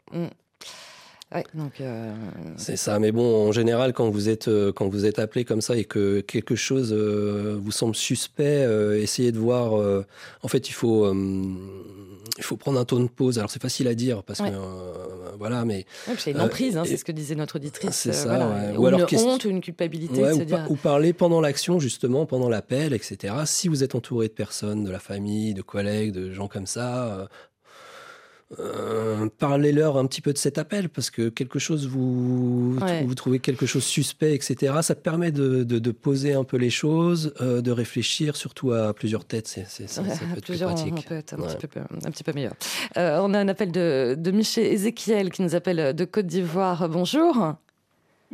[1.55, 2.15] Donc euh,
[2.57, 2.99] c'est ça.
[2.99, 5.85] Mais bon, en général, quand vous êtes euh, quand vous êtes appelé comme ça et
[5.85, 8.67] que quelque chose euh, vous semble suspect,
[9.01, 9.75] essayez de voir.
[10.43, 11.13] en fait, il faut
[12.37, 13.39] il faut prendre un ton de pause.
[13.39, 14.45] Alors c'est facile à dire parce que
[15.37, 15.85] voilà, mais
[16.17, 17.91] c'est une emprise, hein, c'est ce que disait notre auditrice.
[17.91, 18.73] C'est ça.
[18.79, 20.23] Ou, alors une honte ou une culpabilité.
[20.69, 23.35] ou, parler pendant l'action justement, pendant l'appel, etc.
[23.47, 27.29] Si vous êtes entouré de personnes, de la famille, de collègues, de gens comme ça,
[28.59, 33.39] euh, parlez-leur un petit peu de cet appel parce que quelque chose vous vous trouvez
[33.39, 37.71] quelque chose suspect etc ça permet de, de, poser un peu les choses euh, de
[37.71, 39.49] réfléchir surtout à plusieurs têtes.
[39.49, 40.95] C'est c'est peut être plus pratique.
[40.97, 42.55] on peut être un, petit peu, un petit peu meilleur.
[42.97, 46.89] Euh, on a un appel de, de Michel Ezekiel qui nous appelle de Côte d'Ivoire.
[46.89, 47.55] Bonjour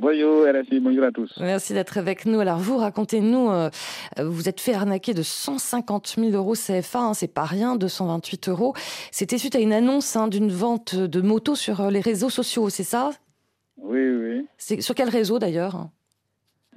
[0.01, 1.31] Bonjour RFI, bonjour à tous.
[1.41, 2.41] Merci d'être avec nous.
[2.41, 3.69] Alors vous, racontez-nous, euh,
[4.19, 8.73] vous êtes fait arnaquer de 150 000 euros CFA, hein, c'est pas rien, 228 euros.
[9.11, 12.71] C'était suite à une annonce hein, d'une vente de motos sur euh, les réseaux sociaux,
[12.71, 13.11] c'est ça?
[13.77, 14.47] Oui, oui.
[14.57, 15.89] C'est sur quel réseau d'ailleurs?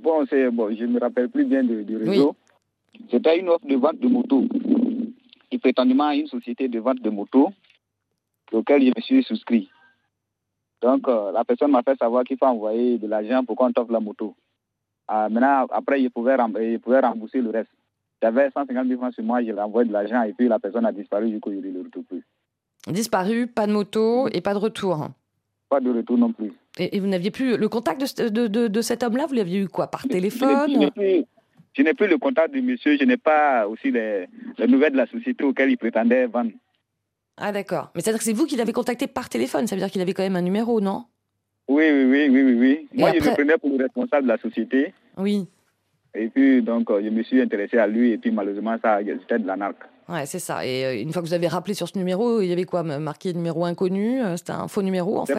[0.02, 2.36] Bon, c'est bon, je ne me rappelle plus bien du, réseau.
[3.10, 4.44] C'était une offre de vente de motos.
[5.50, 7.54] Et prétendument une société de vente de motos
[8.52, 9.70] auquel je me suis souscrit.
[10.84, 13.94] Donc, euh, la personne m'a fait savoir qu'il faut envoyer de l'argent pour qu'on t'offre
[13.94, 14.36] la moto.
[15.10, 17.72] Euh, maintenant, après, il pouvait, il pouvait rembourser le reste.
[18.22, 20.92] J'avais 150 000 francs sur moi, j'ai envoyé de l'argent et puis la personne a
[20.92, 22.24] disparu, du coup, je ne le retrouve plus.
[22.88, 25.08] Disparu, pas de moto et pas de retour
[25.70, 26.52] Pas de retour non plus.
[26.78, 29.26] Et, vous n'aviez plus le contact de, de, de, cet homme-là?
[29.26, 29.88] Vous l'aviez eu quoi?
[29.88, 30.90] Par téléphone?
[31.76, 34.98] Je n'ai plus, le contact du monsieur, je n'ai pas aussi les, les nouvelles de
[34.98, 36.52] la société auquel il prétendait vendre.
[37.38, 37.92] Ah d'accord.
[37.96, 40.14] Mais c'est-à-dire que c'est vous qui l'avez contacté par téléphone, ça veut dire qu'il avait
[40.14, 41.06] quand même un numéro, non?
[41.68, 42.56] Oui, oui, oui, oui, oui.
[42.60, 42.88] oui.
[42.94, 44.94] Moi, je le prenais pour le responsable de la société.
[45.18, 45.48] Oui.
[46.16, 49.40] Et puis, donc, euh, je me suis intéressé à lui, et puis malheureusement, ça, c'était
[49.40, 49.82] de la narque.
[50.08, 50.66] Ouais, c'est ça.
[50.66, 52.84] Et euh, une fois que vous avez rappelé sur ce numéro, il y avait quoi?
[52.84, 55.36] Marqué numéro inconnu euh, C'était un faux numéro, en fait?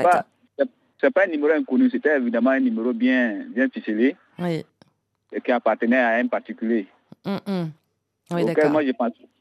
[1.01, 4.17] C'est pas un numéro inconnu, c'était évidemment un numéro bien, bien ficelé.
[4.39, 4.65] Oui.
[5.33, 6.87] Et qui appartenait à un particulier.
[7.27, 7.71] Hum, hum.
[8.31, 8.71] Oui, d'accord.
[8.71, 8.93] Moi, je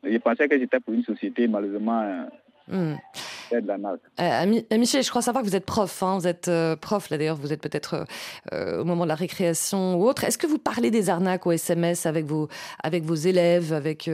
[0.04, 2.28] je pensais que c'était pour une société, malheureusement.
[2.70, 6.02] De la euh, euh, Michel, je crois savoir que vous êtes prof.
[6.02, 6.18] Hein.
[6.18, 8.06] vous êtes euh, prof, là d'ailleurs, vous êtes peut-être
[8.52, 10.24] au moment de la récréation ou autre.
[10.24, 12.48] Est-ce que vous parlez des arnaques au SMS avec vos,
[12.82, 14.10] avec vos élèves, avec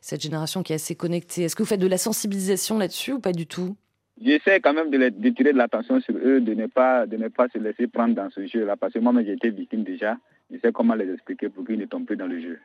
[0.00, 1.42] cette génération qui est assez connectée?
[1.42, 3.76] Est-ce que vous faites de la sensibilisation là-dessus ou pas du tout?
[4.20, 7.28] J'essaie quand même de, de, tirer de l'attention sur eux, de ne, pas, de ne
[7.28, 10.16] pas se laisser prendre dans ce jeu-là, parce que moi-même j'ai été victime déjà.
[10.50, 12.58] Je sais comment les expliquer pour qu'ils ne tombent plus dans le jeu.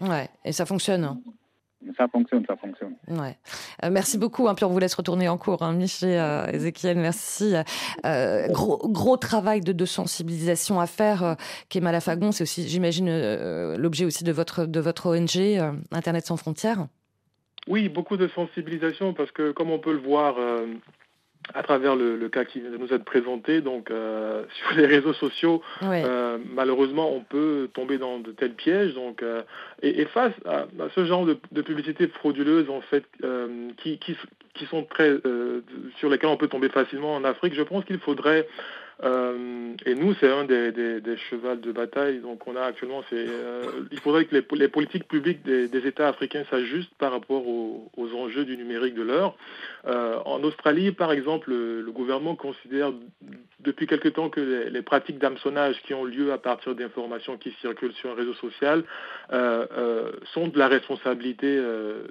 [0.00, 1.20] Ouais, et ça fonctionne hein
[1.96, 2.94] ça fonctionne, ça fonctionne.
[3.08, 3.36] Ouais.
[3.84, 4.48] Euh, merci beaucoup.
[4.48, 5.62] Hein, puis on vous laisse retourner en cours.
[5.62, 7.54] Hein, Michel, euh, Ezekiel, merci.
[8.04, 11.22] Euh, gros, gros travail de, de, sensibilisation à faire.
[11.22, 11.34] Euh,
[11.68, 13.08] Kemal Fagon, c'est aussi, j'imagine,
[13.76, 15.60] l'objet aussi de votre, de votre ONG,
[15.92, 16.86] Internet sans frontières.
[17.66, 20.36] Oui, beaucoup de sensibilisation parce que, comme on peut le voir
[21.54, 26.38] à travers le, cas qui nous être présenté, donc euh, sur les réseaux sociaux, euh,
[26.54, 28.94] malheureusement, on peut tomber dans de tels pièges.
[28.94, 29.42] Donc, euh,
[29.82, 33.04] et, face à, ce genre de, de publicité frauduleuse, en fait,
[33.78, 34.16] qui, qui,
[34.54, 35.16] qui, sont très
[35.96, 38.46] sur lesquelles on peut tomber facilement en Afrique, je pense qu'il faudrait
[39.04, 42.18] euh, et nous, c'est un des, des, des, chevals de bataille.
[42.18, 45.86] Donc, on a actuellement, c'est, euh, il faudrait que les, les politiques publiques des, des,
[45.86, 49.36] États africains s'ajustent par rapport aux, aux, enjeux du numérique de l'heure.
[49.86, 52.92] Euh, en Australie, par exemple, le, le, gouvernement considère
[53.60, 57.52] depuis quelque temps que les, les pratiques d'hameçonnage qui ont lieu à partir d'informations qui
[57.60, 58.82] circulent sur un réseau social
[60.32, 61.60] sont de la responsabilité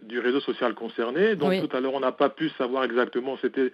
[0.03, 1.35] du réseau social concerné.
[1.35, 3.71] Donc, tout à l'heure, on n'a pas pu savoir exactement c'était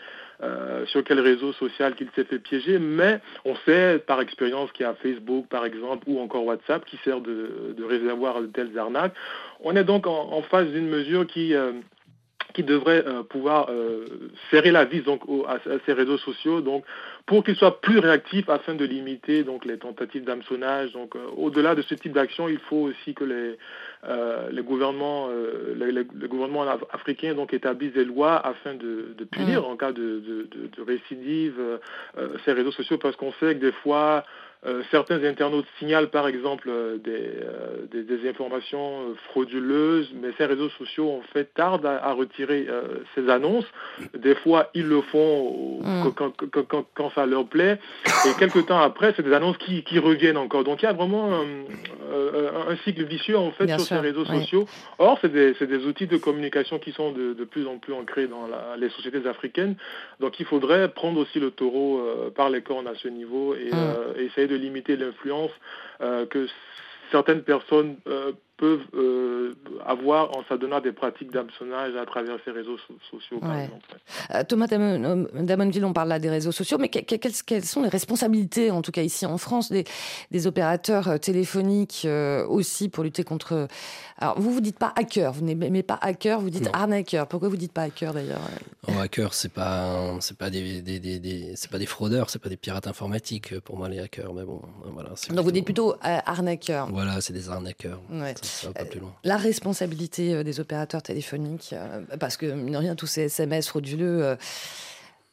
[0.88, 4.90] sur quel réseau social qu'il s'est fait piéger, mais on sait par expérience qu'il y
[4.90, 9.14] a Facebook, par exemple, ou encore WhatsApp qui sert de, réservoir de telles arnaques.
[9.62, 11.54] On est donc en, face d'une mesure qui...
[11.54, 11.72] Euh,
[12.54, 14.06] qui devrait euh, pouvoir euh,
[14.52, 16.86] serrer la vis donc, à, ces réseaux sociaux donc,
[17.26, 20.94] pour qu'ils soient plus réactifs afin de limiter donc, les tentatives d'hameçonnage.
[20.94, 23.58] Donc, au-delà de ce type d'action, il faut aussi que les,
[24.52, 25.30] les gouvernements,
[25.76, 29.66] les, gouvernements africains donc, établissent des lois afin de, punir mmh.
[29.66, 31.56] en cas de, de récidive
[32.44, 34.53] ces réseaux sociaux parce qu'on sait que des fois, euh,
[34.92, 41.22] certains internautes signalent par exemple euh, des, des, informations frauduleuses, mais ces réseaux sociaux en
[41.34, 42.68] fait tardent à, retirer
[43.16, 43.66] ces annonces.
[44.18, 46.14] Des fois, ils le font mm.
[46.16, 50.00] quand, quand, quand, ça leur plaît, et quelques temps après, c'est des annonces qui, qui,
[50.00, 50.64] reviennent encore.
[50.64, 54.66] Donc il y a vraiment un, cycle vicieux en fait sur ces réseaux sociaux.
[55.00, 58.28] Or, c'est des, des, outils de communication qui sont de, de plus en plus ancrés
[58.28, 59.76] dans la, les sociétés africaines.
[60.20, 62.02] Donc il faudrait prendre aussi le taureau
[62.36, 64.20] par les cornes à ce niveau et, mm.
[64.20, 65.52] et essayer de limiter l'influence
[66.02, 66.48] euh, que
[67.12, 69.54] certaines personnes euh, peuvent euh,
[69.86, 72.78] avoir en s'adonnant des pratiques d'hameçonnage à travers ces réseaux
[73.10, 74.46] sociaux, par exemple.
[74.48, 78.92] Thomas Damonville, on parle là des réseaux sociaux, mais quelles, sont les responsabilités, en tout
[78.92, 82.08] cas ici en France, des, opérateurs téléphoniques
[82.48, 83.68] aussi pour lutter contre...
[84.18, 87.28] Alors, vous vous dites pas hacker, vous n'aimez pas hacker, vous dites arnaqueur.
[87.28, 88.42] Pourquoi vous dites pas hacker d'ailleurs
[88.88, 92.50] oh, Hacker, c'est pas, c'est pas des, des, des, c'est pas des fraudeurs, c'est pas
[92.50, 94.62] des pirates informatiques pour moi les hackers, mais bon,
[94.92, 95.10] voilà.
[95.30, 96.88] Donc vous dites plutôt arnaqueur.
[96.92, 98.00] Voilà, c'est des arnaqueurs.
[98.12, 98.34] Ouais.
[99.24, 103.68] La responsabilité euh, des opérateurs téléphoniques, euh, parce que, mine de rien, tous ces SMS
[103.68, 104.36] frauduleux euh,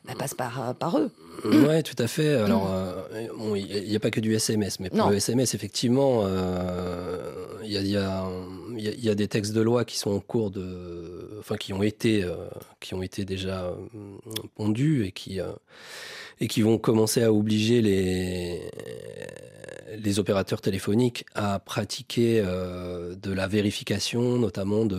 [0.05, 1.11] bah, passent par, par eux.
[1.45, 2.35] Oui, tout à fait.
[2.35, 2.71] Alors,
[3.55, 6.27] il n'y a, pas que du SMS, mais pour le SMS, effectivement,
[7.63, 11.83] il y, a, des textes de loi qui sont en cours de, enfin, qui ont
[11.83, 12.27] été,
[12.81, 13.75] qui ont été déjà
[14.57, 15.41] pondus et qui
[16.41, 18.61] et qui vont commencer à obliger les,
[20.03, 24.97] les opérateurs téléphoniques à pratiquer euh, de la vérification, notamment de,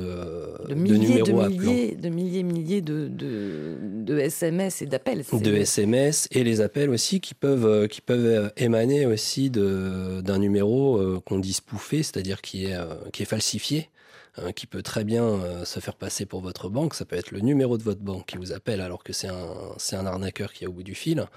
[0.70, 5.24] de, milliers, de milliers, de milliers, milliers de, de, SMS et d'appels.
[5.32, 10.98] De SMS et les appels aussi qui peuvent, euh, qui peuvent émaner aussi d'un numéro
[10.98, 12.78] euh, qu'on dit spoofé, c'est-à-dire qui est,
[13.12, 13.90] qui est falsifié.
[14.38, 16.94] Hein, qui peut très bien euh, se faire passer pour votre banque.
[16.94, 19.74] Ça peut être le numéro de votre banque qui vous appelle alors que c'est un,
[19.76, 21.28] c'est un arnaqueur qui est au bout du fil.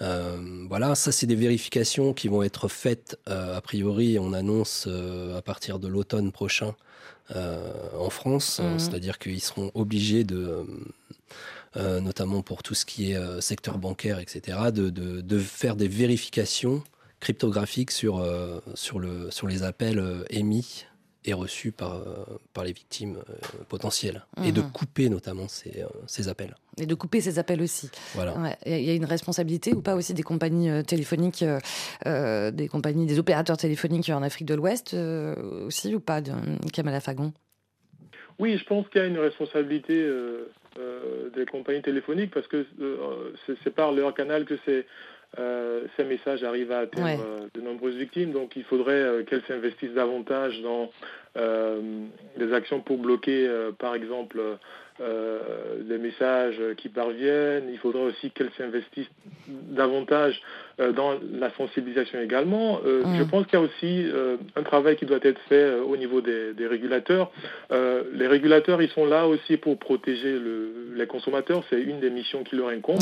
[0.00, 4.18] Euh, voilà, ça c'est des vérifications qui vont être faites euh, a priori.
[4.18, 4.88] On annonce
[5.36, 6.74] à partir de l'automne prochain
[7.34, 8.78] en France, mhm.
[8.78, 10.64] c'est-à-dire qu'ils seront obligés de
[11.76, 16.82] notamment pour tout ce qui est secteur bancaire, etc., de, de, de, faire des vérifications
[17.20, 18.26] cryptographiques sur,
[18.72, 20.86] sur, le, sur les appels émis
[21.24, 24.24] est reçu par, euh, par les victimes euh, potentielles.
[24.44, 24.70] Et de mhm.
[24.70, 26.54] couper notamment ces, euh, ces, appels.
[26.78, 27.90] Et de couper ces appels aussi.
[28.14, 28.56] Voilà.
[28.66, 31.44] Il y a une responsabilité ou pas aussi des compagnies téléphoniques,
[32.04, 36.22] des compagnies, des opérateurs téléphoniques en Afrique de l'Ouest aussi ou pas,
[36.72, 37.32] Kamala Fagon?
[38.38, 40.08] Oui, je pense qu'il y a une responsabilité
[41.34, 42.64] des compagnies téléphoniques parce que
[43.64, 44.86] c'est par leur canal que c'est
[45.38, 48.32] euh, ces messages arrivent à atteindre euh, de nombreuses victimes.
[48.32, 50.90] Donc il faudrait euh, qu'elles s'investissent davantage dans
[52.36, 54.40] des actions pour bloquer, par exemple,
[54.98, 57.68] les messages qui parviennent.
[57.70, 59.10] Il faudrait aussi qu'elles s'investissent
[59.46, 60.42] davantage
[60.78, 62.80] dans la sensibilisation également.
[62.82, 64.10] Je pense qu'il y a aussi
[64.56, 67.30] un travail qui doit être fait au niveau des, régulateurs.
[67.70, 70.40] les régulateurs, ils sont là aussi pour protéger
[70.96, 71.62] les consommateurs.
[71.70, 72.98] C'est une des missions qui leur incombe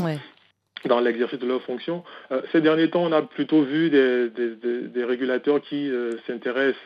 [0.85, 2.05] dans l'exercice de leurs fonctions.
[2.31, 6.81] Euh, ces derniers temps, on a plutôt vu des, régulateurs qui euh, s'intéressent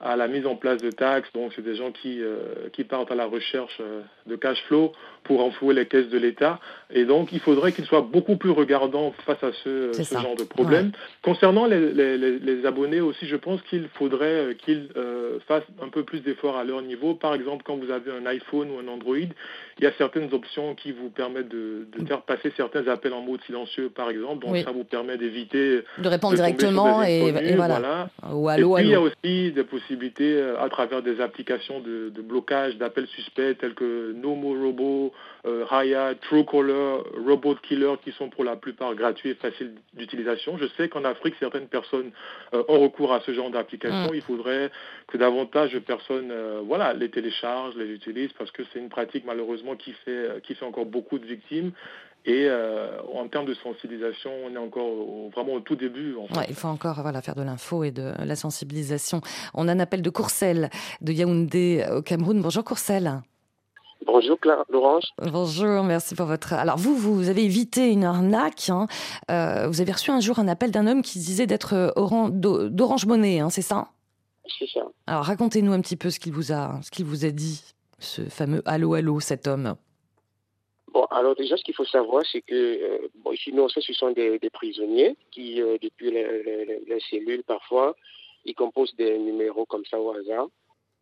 [0.00, 1.30] à la mise en place de taxes.
[1.34, 3.80] Donc, c'est des gens qui, euh, qui partent à la recherche
[4.26, 4.92] de cash flow
[5.24, 6.60] pour enflouer les caisses de l'État.
[6.92, 10.44] Et donc, il faudrait qu'ils soient beaucoup plus regardants face à ce, ce genre de
[10.44, 10.92] problème.
[11.22, 15.88] Concernant les, les, les, abonnés aussi, je pense qu'il faudrait euh, qu'ils euh, fassent un
[15.88, 17.14] peu plus d'efforts à leur niveau.
[17.14, 20.74] Par exemple, quand vous avez un iPhone ou un Android, il y a certaines options
[20.74, 24.46] qui vous permettent de, de faire passer certains appels en mode silencieux, par exemple.
[24.46, 28.08] Donc, ça vous permet d'éviter de répondre directement et, voilà.
[28.30, 31.80] Ou allô, et puis, il y a aussi des possibilités euh, à travers des applications
[31.80, 35.12] de, de blocage d'appels suspects tels que Nomo Robo,
[35.46, 40.56] euh, Raya, Truecaller, Robot Killer qui sont pour la plupart gratuits et faciles d'utilisation.
[40.56, 42.12] Je sais qu'en Afrique, certaines personnes
[42.54, 44.10] euh, ont recours à ce genre d'application.
[44.10, 44.14] Mm.
[44.14, 44.70] Il faudrait
[45.06, 49.24] que davantage de personnes euh, voilà, les téléchargent, les utilisent parce que c'est une pratique
[49.26, 51.72] malheureusement qui fait, qui fait encore beaucoup de victimes.
[52.26, 52.48] Et
[53.12, 56.14] en termes de sensibilisation, on est encore vraiment au tout début.
[56.48, 59.20] il faut encore voilà, faire de l'info et de la sensibilisation.
[59.52, 60.70] On a un appel de Courcelles,
[61.02, 62.40] de Yaoundé au Cameroun.
[62.40, 63.20] Bonjour Courcelles.
[64.06, 65.12] Bonjour Clara Laurence.
[65.18, 66.52] Bonjour, merci pour votre.
[66.52, 68.68] Alors vous, vous avez évité une arnaque.
[68.68, 68.86] Hein.
[69.30, 73.06] Euh, vous avez reçu un jour un appel d'un homme qui disait d'être euh, d'Orange
[73.06, 73.88] Monnaie, hein, c'est ça?
[74.58, 74.82] C'est ça.
[75.06, 77.62] Alors racontez-nous un petit peu ce qu'il vous a, ce qu'il vous a dit,
[77.98, 79.74] ce fameux allô allô, cet homme.
[80.92, 84.12] Bon, alors déjà, ce qu'il faut savoir, c'est que euh, bon, ici, nous, ce sont
[84.12, 87.96] des, prisonniers qui, depuis les cellules, parfois,
[88.44, 90.46] ils composent des numéros comme ça au hasard.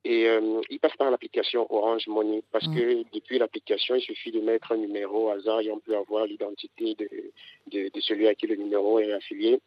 [0.04, 2.74] Et euh, il passe par l'application Orange Money parce mm.
[2.74, 6.26] que depuis l'application, il suffit de mettre un numéro au hasard et on peut avoir
[6.26, 9.60] l'identité de, de, celui à qui le numéro est affilié.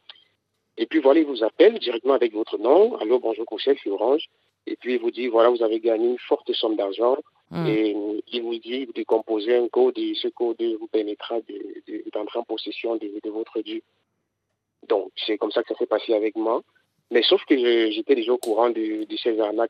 [0.77, 2.95] Et puis voilà, il vous appelle directement avec votre nom.
[2.97, 4.25] Allô, bonjour, conseil, je Orange.
[4.67, 7.17] Et puis il vous dit, voilà, vous avez gagné une forte somme d'argent.
[7.51, 7.65] Hmm.
[7.67, 7.95] Et
[8.33, 11.39] il vous dit de composer un code et ce code vous permettra
[12.11, 13.83] d'entrer en possession de, de votre dû.
[14.89, 16.61] Donc, c'est comme ça que ça s'est passé avec moi.
[17.11, 17.55] Mais sauf que
[17.91, 19.17] j'étais déjà au courant de, de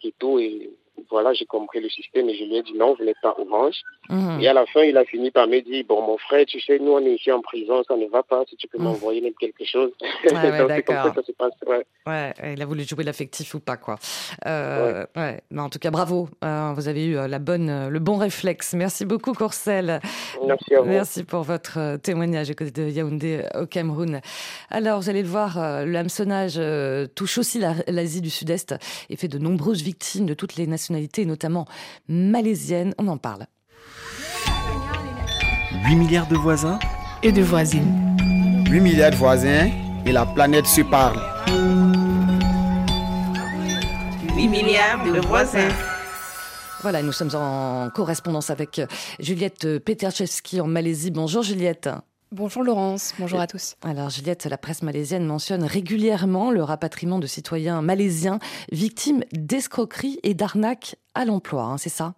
[0.05, 0.39] et tout.
[0.39, 0.71] Et
[1.09, 3.75] voilà, j'ai compris le système et je lui ai dit non, vous n'êtes pas orange.
[4.09, 4.39] Mhm.
[4.41, 6.79] Et à la fin, il a fini par me dire, bon, mon frère, tu sais,
[6.79, 8.85] nous, on est ici en prison, ça ne va pas, si tu peux mhm.
[8.85, 9.91] m'envoyer même quelque chose.
[10.01, 10.31] Ouais,
[10.67, 11.13] d'accord.
[11.15, 11.53] Ça, se passe.
[12.05, 12.33] Ouais.
[12.53, 13.97] il a voulu jouer l'affectif ou pas, quoi.
[14.45, 15.41] Euh, ouais.
[15.51, 16.29] Mais en tout cas, bravo.
[16.43, 18.73] Euh, vous avez eu euh, la bonne, le bon réflexe.
[18.73, 19.99] Merci beaucoup, Courcel.
[20.45, 20.89] Merci à vous.
[20.89, 24.21] Merci pour votre témoignage côté de Yaoundé au Cameroun.
[24.69, 26.59] Alors, vous allez le voir, le hameçonnage
[27.15, 28.75] touche aussi l'Asie du Sud-Est
[29.09, 31.65] et fait de nombreuses victimes de toutes les nationalités notamment
[32.07, 32.93] malaisienne.
[32.97, 33.45] On en parle.
[35.87, 36.79] 8 milliards de voisins
[37.23, 38.15] et de voisines.
[38.69, 39.69] 8 milliards de voisins
[40.05, 41.19] et la planète se parle.
[44.35, 45.69] 8 milliards de voisins.
[46.81, 48.79] Voilà, nous sommes en correspondance avec
[49.19, 51.09] Juliette Peterchevski en Malaisie.
[51.09, 51.89] Bonjour Juliette.
[52.31, 53.75] Bonjour Laurence, bonjour à tous.
[53.83, 58.39] Alors Juliette, la presse malaisienne mentionne régulièrement le rapatriement de citoyens malaisiens
[58.71, 62.15] victimes d'escroqueries et d'arnaques à l'emploi, hein, c'est ça?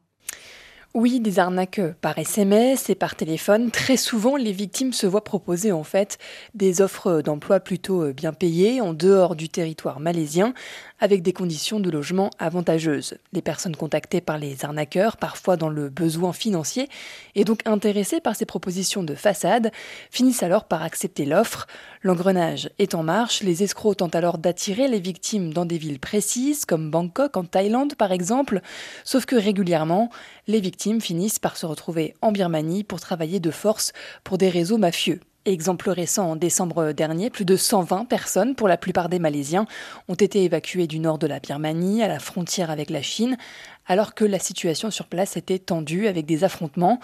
[0.93, 3.69] Oui, des arnaques par SMS et par téléphone.
[3.69, 6.17] Très souvent, les victimes se voient proposer en fait
[6.55, 10.55] des offres d'emploi plutôt bien payées en dehors du territoire malaisien,
[10.99, 13.17] avec des conditions de logement avantageuses.
[13.33, 16.89] Les personnes contactées par les arnaqueurs, parfois dans le besoin financier,
[17.35, 19.71] et donc intéressées par ces propositions de façade,
[20.11, 21.67] finissent alors par accepter l'offre.
[22.01, 26.65] L'engrenage est en marche, les escrocs tentent alors d'attirer les victimes dans des villes précises,
[26.65, 28.61] comme Bangkok en Thaïlande par exemple,
[29.03, 30.09] sauf que régulièrement,
[30.47, 33.93] les victimes finissent par se retrouver en Birmanie pour travailler de force
[34.23, 35.19] pour des réseaux mafieux.
[35.47, 39.65] Exemple récent, en décembre dernier, plus de 120 personnes, pour la plupart des Malaisiens,
[40.09, 43.37] ont été évacuées du nord de la Birmanie, à la frontière avec la Chine,
[43.85, 46.99] alors que la situation sur place était tendue avec des affrontements.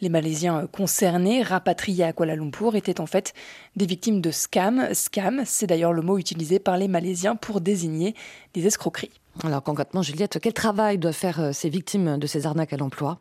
[0.00, 3.34] Les Malaisiens concernés, rapatriés à Kuala Lumpur, étaient en fait
[3.74, 4.94] des victimes de scam.
[4.94, 8.14] Scam, c'est d'ailleurs le mot utilisé par les Malaisiens pour désigner
[8.54, 9.10] des escroqueries.
[9.42, 13.18] Alors concrètement, Juliette, quel travail doivent faire euh, ces victimes de ces arnaques à l'emploi?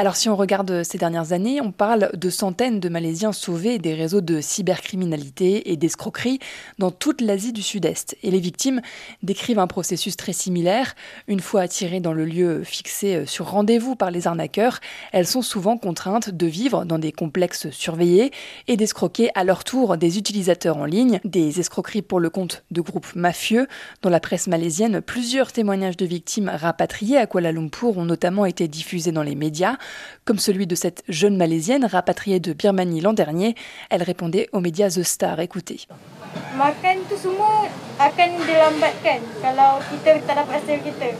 [0.00, 3.92] Alors si on regarde ces dernières années, on parle de centaines de Malaisiens sauvés des
[3.92, 6.38] réseaux de cybercriminalité et d'escroquerie
[6.78, 8.16] dans toute l'Asie du Sud-Est.
[8.22, 8.80] Et les victimes
[9.22, 10.94] décrivent un processus très similaire.
[11.28, 14.80] Une fois attirées dans le lieu fixé sur rendez-vous par les arnaqueurs,
[15.12, 18.32] elles sont souvent contraintes de vivre dans des complexes surveillés
[18.68, 22.80] et d'escroquer à leur tour des utilisateurs en ligne, des escroqueries pour le compte de
[22.80, 23.68] groupes mafieux.
[24.00, 28.66] Dans la presse malaisienne, plusieurs témoignages de victimes rapatriées à Kuala Lumpur ont notamment été
[28.66, 29.76] diffusés dans les médias
[30.24, 33.54] comme celui de cette jeune Malaisienne rapatriée de Birmanie l'an dernier.
[33.90, 35.40] Elle répondait aux médias The Star.
[35.40, 35.86] Écoutez.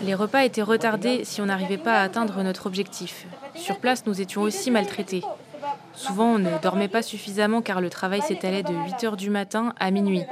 [0.03, 3.27] Les repas étaient retardés si on n'arrivait pas à atteindre notre objectif.
[3.55, 5.23] Sur place, nous étions aussi maltraités.
[5.95, 9.75] Souvent, on ne dormait pas suffisamment car le travail s'étalait de 8 heures du matin
[9.79, 10.23] à minuit.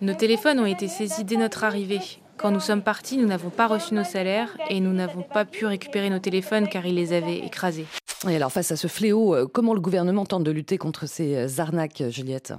[0.00, 2.00] Nos téléphones ont été saisis dès notre arrivée.
[2.40, 5.66] Quand nous sommes partis, nous n'avons pas reçu nos salaires et nous n'avons pas pu
[5.66, 7.84] récupérer nos téléphones car ils les avaient écrasés.
[8.26, 11.36] Et alors face à ce fléau, euh, comment le gouvernement tente de lutter contre ces
[11.36, 12.54] euh, arnaques, Juliette?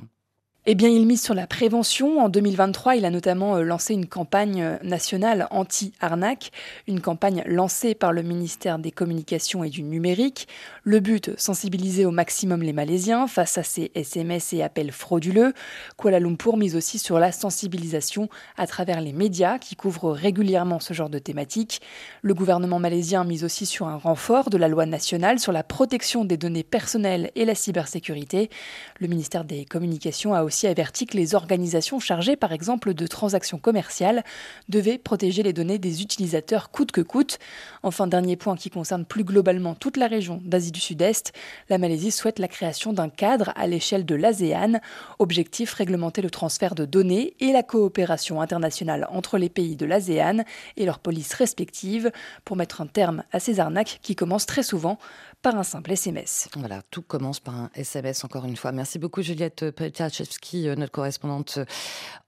[0.68, 2.20] Eh bien, il mise sur la prévention.
[2.20, 6.52] En 2023, il a notamment euh, lancé une campagne euh, nationale anti-arnaque,
[6.88, 10.48] une campagne lancée par le ministère des Communications et du Numérique.
[10.84, 15.54] Le but, sensibiliser au maximum les Malaisiens face à ces SMS et appels frauduleux.
[15.98, 20.94] Kuala Lumpur mise aussi sur la sensibilisation à travers les médias qui couvrent régulièrement ce
[20.94, 21.82] genre de thématiques.
[22.22, 26.24] Le gouvernement malaisien mise aussi sur un renfort de la loi nationale sur la protection
[26.24, 28.52] des données personnelles et la cybersécurité.
[29.00, 33.08] Le ministère des Communications a aussi aussi averti que les organisations chargées, par exemple, de
[33.08, 34.22] transactions commerciales
[34.68, 37.40] devaient protéger les données des utilisateurs coûte que coûte.
[37.84, 41.32] Enfin, dernier point qui concerne plus globalement toute la région d'Asie du Sud-Est,
[41.70, 44.82] la Malaisie souhaite la création d'un cadre à l'échelle de l'ASEAN.
[45.20, 50.44] Objectif réglementer le transfert de données et la coopération internationale entre les pays de l'ASEAN
[50.76, 52.12] et leurs polices respectives
[52.44, 54.98] pour mettre un terme à ces arnaques qui commencent très souvent
[55.42, 56.50] par un simple SMS.
[56.56, 58.72] Voilà, tout commence par un SMS encore une fois.
[58.72, 61.66] Merci beaucoup Juliette Petachevski, euh, notre correspondante euh,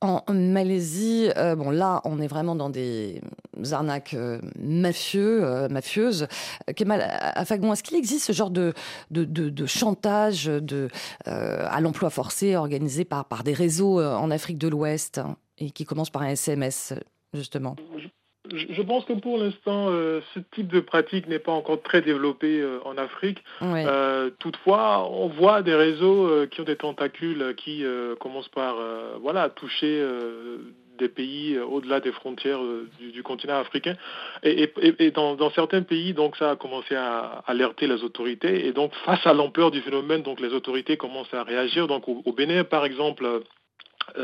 [0.02, 1.30] en Malaisie.
[1.38, 3.22] Euh, bon là, on est vraiment dans des
[3.72, 4.16] arnaques
[4.60, 6.28] mafieux, mafieuses.
[6.76, 7.02] Kemal
[7.36, 8.74] Afagon, est-ce qu'il existe ce genre de,
[9.12, 10.90] de, de, chantage de,
[11.26, 15.86] à l'emploi forcé organisé par, par des réseaux en Afrique de l'Ouest hein, et qui
[15.86, 16.94] commence par un SMS
[17.34, 17.76] justement?
[18.52, 22.60] Je pense que pour l'instant, euh, ce type de pratique n'est pas encore très développé
[22.60, 23.42] euh, en Afrique.
[23.62, 27.86] Euh, toutefois, on voit des réseaux qui ont des tentacules qui
[28.20, 28.76] commencent par
[29.22, 30.06] voilà, toucher
[30.98, 32.60] des pays au-delà des frontières
[33.00, 33.96] du, continent africain.
[34.44, 34.72] Et,
[35.12, 38.68] dans, certains pays, donc ça a commencé à alerter les autorités.
[38.68, 41.88] Et donc, face à l'ampleur du phénomène, donc les autorités commencent à réagir.
[41.88, 43.26] Donc, au Bénin, par exemple,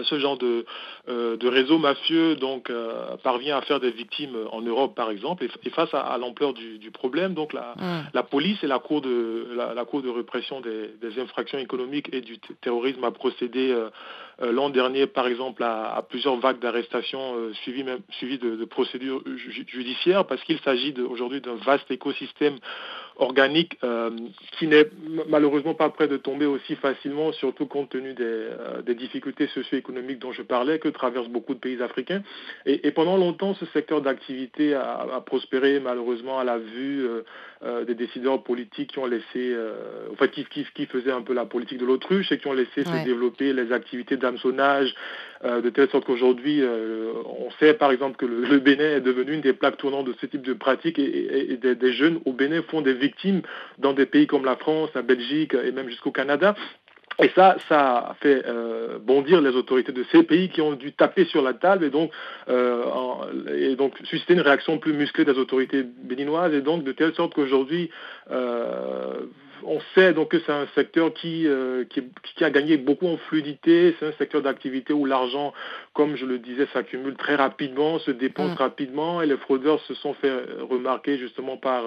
[0.04, 0.66] ce genre de,
[1.08, 5.46] euh, de réseau mafieux donc euh, parvient à faire des victimes en Europe par exemple
[5.46, 7.76] et, face à, l'ampleur du, problème donc la,
[8.14, 12.40] la, police et la cour de la, cour de répression des, infractions économiques et du
[12.62, 13.76] terrorisme a procédé
[14.40, 20.42] l'an dernier par exemple à, plusieurs vagues d'arrestations suivies même suivies de, procédures judiciaires parce
[20.44, 22.58] qu'il s'agit aujourd'hui d'un vaste écosystème
[23.20, 23.78] organique
[24.58, 24.88] qui n'est
[25.28, 28.48] malheureusement pas prêt de tomber aussi facilement surtout compte tenu des,
[28.86, 32.24] des difficultés sociales économique dont je parlais, que traversent beaucoup de pays africains.
[32.66, 37.08] Et, pendant longtemps, ce secteur d'activité a, prospéré malheureusement à la vue
[37.62, 41.22] euh, euh, des décideurs politiques qui ont laissé, euh, enfin qui, qui, qui, faisaient un
[41.22, 44.94] peu la politique de l'autruche et qui ont laissé se développer les activités d'hameçonnage
[45.44, 49.54] de telle sorte qu'aujourd'hui, on sait par exemple que le, Bénin est devenu une des
[49.54, 52.94] plaques tournantes de ce type de pratiques et, des, des, jeunes au Bénin font des
[52.94, 53.42] victimes
[53.78, 56.56] dans des pays comme la France, la Belgique et même jusqu'au Canada.
[57.22, 60.94] Et ça, ça a fait euh, bondir les autorités de ces pays qui ont dû
[60.94, 62.12] taper sur la table et donc,
[62.48, 62.86] euh,
[63.54, 67.34] et donc susciter une réaction plus musclée des autorités béninoises et donc de telle sorte
[67.34, 67.90] qu'aujourd'hui,
[68.32, 69.16] euh,
[69.66, 71.46] on sait donc que c'est un secteur qui,
[71.90, 75.54] qui, a gagné beaucoup en fluidité, c'est un secteur d'activité où l'argent,
[75.94, 78.62] comme je le disais, s'accumule très rapidement, se dépense mm.
[78.62, 81.84] rapidement et les fraudeurs se sont fait remarquer justement par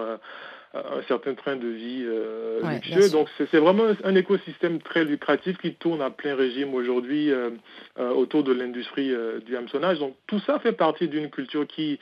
[0.74, 3.10] un certain train de vie euh, luxueux.
[3.10, 7.50] Donc c'est vraiment un écosystème très lucratif qui tourne à plein régime aujourd'hui euh,
[7.98, 9.12] euh, autour de l'industrie
[9.44, 9.98] du hameçonnage.
[9.98, 11.98] Donc tout ça fait partie d'une culture qui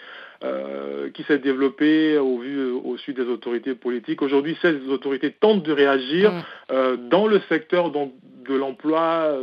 [1.13, 4.23] qui s'est développée au vu au sud des autorités politiques.
[4.23, 7.09] Aujourd'hui, ces autorités tentent de réagir mm.
[7.11, 8.15] dans le secteur donc
[8.49, 9.37] de l'emploi.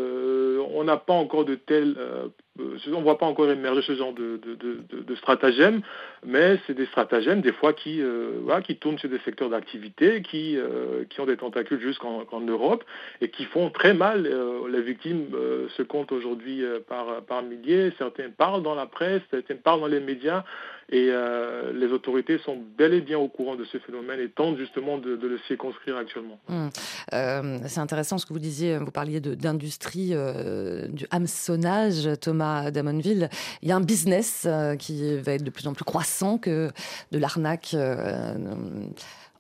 [0.74, 2.28] on n'a pas encore de tels euh,
[2.60, 5.82] on ne voit pas encore émerger ce genre de, de, stratagèmes,
[6.26, 10.58] mais c'est des stratagèmes des fois qui, euh, qui tournent sur des secteurs d'activité, qui,
[10.58, 12.84] euh, qui ont des tentacules jusqu'en Europe
[13.22, 14.30] et qui font très mal.
[14.70, 15.28] les victimes
[15.76, 20.00] se comptent aujourd'hui par, par milliers, certains parlent dans la presse, certains parlent dans les
[20.00, 20.44] médias.
[20.90, 24.58] Et euh, les autorités sont bel et bien au courant de ce phénomène et tentent
[24.58, 26.40] justement de, le circonscrire actuellement.
[26.48, 26.70] Hum.
[27.14, 33.30] Euh, c'est intéressant ce que vous disiez, vous parliez d'industrie euh, du hameçonnage, Thomas Damonville.
[33.62, 34.48] Il y a un business
[34.80, 36.70] qui va être de plus en plus croissant que
[37.12, 37.76] de l'arnaque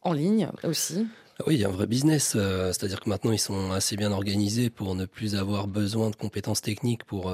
[0.01, 1.07] en ligne aussi.
[1.45, 4.69] Oui, il y a un vrai business, c'est-à-dire que maintenant ils sont assez bien organisés
[4.69, 7.31] pour ne plus avoir besoin de compétences techniques pour,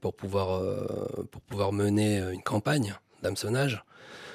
[0.00, 0.60] pour, pouvoir,
[1.30, 2.94] pour pouvoir mener une campagne
[3.24, 3.84] d'hameçonnage.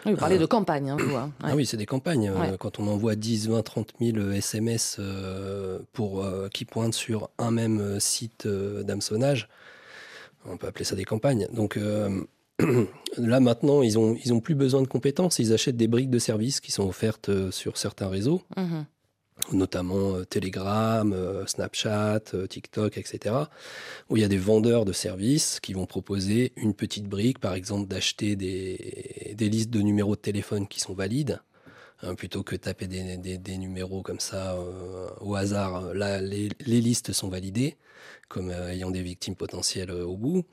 [0.05, 1.31] vous parlez de campagne, hein, hein.
[1.43, 2.29] Ah oui, c'est des campagnes.
[2.29, 4.99] Euh, quand on envoie 10, 20, 30 000 SMS
[5.93, 9.47] pour, euh, qui pointent sur un même site euh, d'hameçonnage,
[10.45, 11.47] on peut appeler ça des campagnes.
[11.53, 11.77] Donc
[13.17, 15.39] là, maintenant, ils n'ont ils ont plus besoin de compétences.
[15.39, 18.41] Ils achètent des briques de services qui sont offertes sur certains réseaux.
[18.57, 18.81] Mmh
[19.51, 23.35] notamment euh, Telegram, euh, Snapchat, euh, TikTok, etc.,
[24.09, 27.53] où il y a des vendeurs de services qui vont proposer une petite brique, par
[27.53, 31.41] exemple d'acheter des, listes de numéros de téléphone qui sont valides,
[32.03, 34.57] hein, plutôt que taper des, numéros comme ça
[35.21, 35.93] au hasard.
[35.93, 37.77] Là, les, listes sont validées
[38.27, 40.45] comme ayant des victimes potentielles au bout.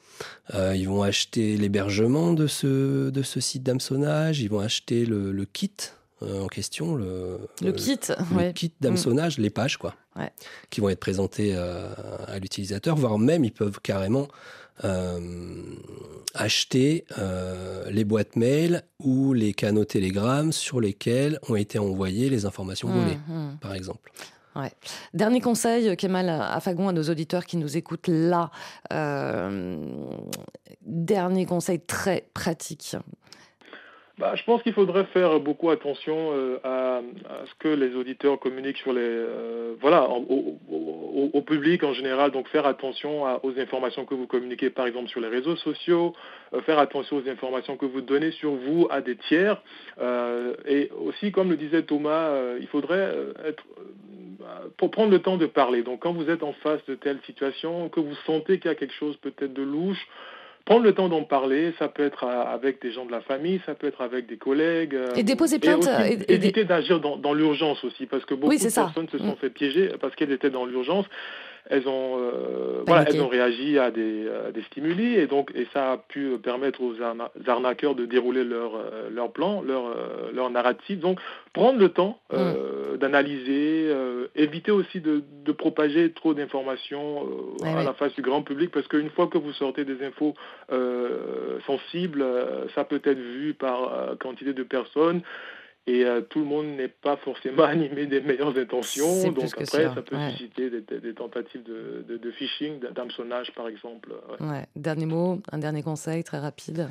[0.55, 5.73] ils vont acheter l'hébergement de ce, de ce site d'hameçonnage, ils vont acheter le kit
[6.23, 8.01] euh, en question, le, le kit,
[8.35, 9.43] le kit d'hameçonnage, mm.
[9.43, 9.95] les pages, quoi,
[10.71, 11.91] qui vont être présentées euh,
[12.27, 14.27] à l'utilisateur, voire même ils peuvent carrément
[14.85, 15.21] euh,
[16.35, 17.05] acheter
[17.91, 22.99] les boîtes mail ou les canaux Telegram sur lesquels ont été envoyées les informations mm,
[22.99, 23.59] volées, mm.
[23.61, 24.11] par exemple.
[24.55, 24.73] Ouais.
[25.13, 28.51] Dernier conseil, Kemal Afagon, à nos auditeurs qui nous écoutent là.
[30.81, 32.97] dernier conseil très pratique
[34.19, 37.03] bah, je pense qu'il faudrait faire beaucoup attention euh, à,
[37.45, 42.31] ce que les auditeurs communiquent sur les euh, voilà au, public en général.
[42.31, 46.15] Donc faire attention aux informations que vous communiquez par exemple sur les réseaux sociaux,
[46.55, 49.63] euh, faire attention aux informations que vous donnez sur vous à des tiers.
[50.67, 53.15] et aussi, comme le disait Thomas, il faudrait
[53.45, 53.65] être
[54.79, 55.83] pour prendre le temps de parler.
[55.83, 58.75] Donc quand vous êtes en face de telle situation, que vous sentez qu'il y a
[58.75, 60.09] quelque chose peut-être de louche,
[60.67, 63.75] prendre le temps d'en parler, ça peut être avec des gens de la famille, ça
[63.75, 64.95] peut être avec des collègues.
[64.95, 65.89] Euh, et déposer plainte.
[66.05, 69.37] Et, éviter d'agir dans, l'urgence aussi, parce que beaucoup de personnes se sont mm.
[69.41, 71.07] fait piéger parce qu'elles étaient dans l'urgence.
[71.69, 72.19] Elles ont,
[72.87, 76.81] voilà, elles ont réagi à des, des, stimuli et donc et ça a pu permettre
[76.83, 76.95] aux
[77.47, 78.73] arnaqueurs de dérouler leur,
[79.11, 79.95] leur plan, leur,
[80.33, 81.01] leur narrative.
[81.01, 81.21] Donc
[81.53, 82.99] prendre le temps mm.
[82.99, 83.91] d'analyser,
[84.35, 87.27] éviter aussi de, de propager trop d'informations
[87.65, 90.35] à la face du grand public parce qu'une fois que vous sortez des infos
[91.67, 92.25] sensibles,
[92.75, 95.23] ça peut être vu par quantité de personnes
[95.87, 99.31] et euh, tout le monde n'est pas forcément animé des meilleures intentions.
[99.31, 104.11] Donc après, ça peut susciter des, tentatives de, de, phishing, d'hameçonnage par exemple.
[104.41, 104.67] Ouais.
[104.75, 106.89] Dernier mot, un dernier conseil très rapide.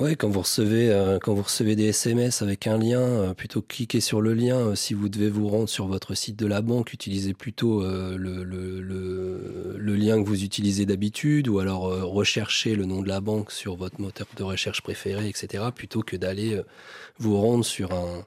[0.00, 3.62] Oui, quand vous recevez euh, quand vous recevez des SMS avec un lien, euh, plutôt
[3.62, 6.46] que cliquer sur le lien, euh, si vous devez vous rendre sur votre site de
[6.46, 11.82] la banque, utilisez plutôt le, le, le, le, lien que vous utilisez d'habitude, ou alors
[12.12, 16.16] recherchez le nom de la banque sur votre moteur de recherche préféré, etc., plutôt que
[16.16, 16.60] d'aller
[17.18, 18.26] vous rendre sur un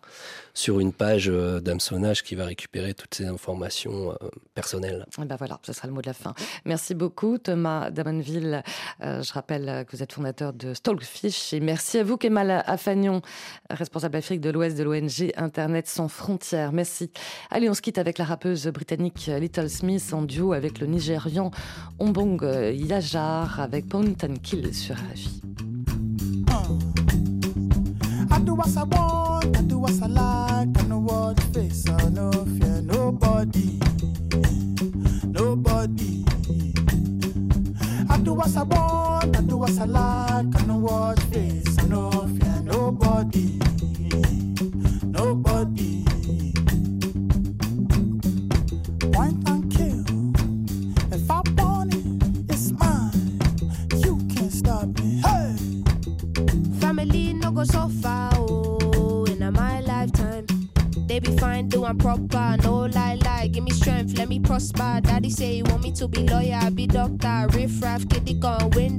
[0.57, 4.17] sur une page d'hameçonnage qui va récupérer toutes ces informations
[4.55, 5.05] personnelles.
[5.21, 6.33] Et ben voilà, ce sera le mot de la fin.
[6.65, 8.63] Merci beaucoup Thomas Damanville.
[8.99, 13.21] je rappelle que vous êtes fondateur de Stalkfish merci à vous, Kemal Afagnon,
[13.69, 16.71] responsable Afrique de l'Ouest de l'ONG Internet sans frontières.
[16.71, 17.11] Merci.
[17.51, 21.51] Allez, on se quitte avec la rappeuse britannique Little Smith en duo avec le Nigérian
[21.99, 22.41] Ombong
[22.73, 25.41] Yajar avec Point and Kill sur RFI.
[28.29, 30.77] I do what I want, I do what I like.
[30.77, 33.79] I know what face, I no fear nobody.
[35.25, 36.25] Nobody.
[38.09, 40.61] I do what I want, I do what I like.
[40.61, 43.66] I know what face, I no fear nobody.
[65.27, 68.96] Daddy say you want me to be lawyer, be doctor, riff raff, kitty gun, window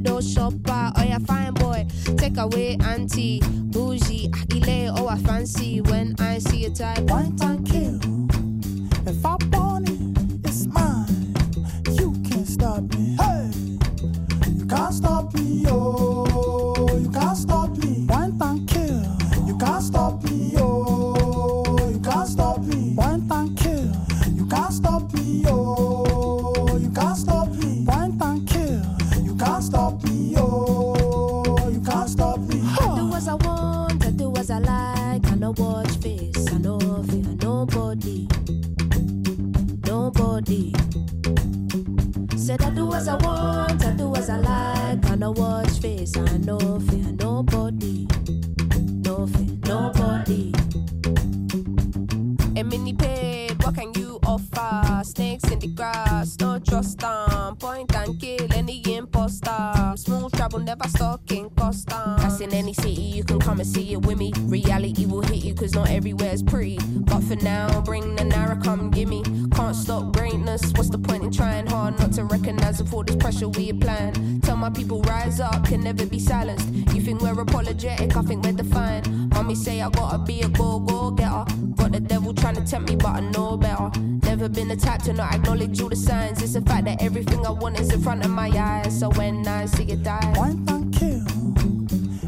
[65.99, 66.79] everywhere's pretty.
[67.11, 69.25] But for now, bring the Naira, come gimme.
[69.51, 73.49] Can't stop greatness, what's the point in trying hard not to recognize all this pressure
[73.49, 74.41] we applying?
[74.41, 76.69] Tell my people, rise up, can never be silenced.
[76.95, 79.09] You think we're apologetic, I think we're defiant.
[79.35, 81.45] Mommy say I gotta be a go go getter.
[81.75, 83.91] Got the devil trying to tempt me, but I know better.
[84.23, 86.41] Never been the type to not acknowledge all the signs.
[86.41, 89.01] It's the fact that everything I want is in front of my eyes.
[89.01, 91.25] So when I see it die, one kill.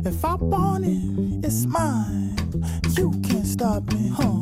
[0.04, 2.34] If I want it, it's mine.
[2.96, 3.12] You
[3.60, 4.39] stop me, huh?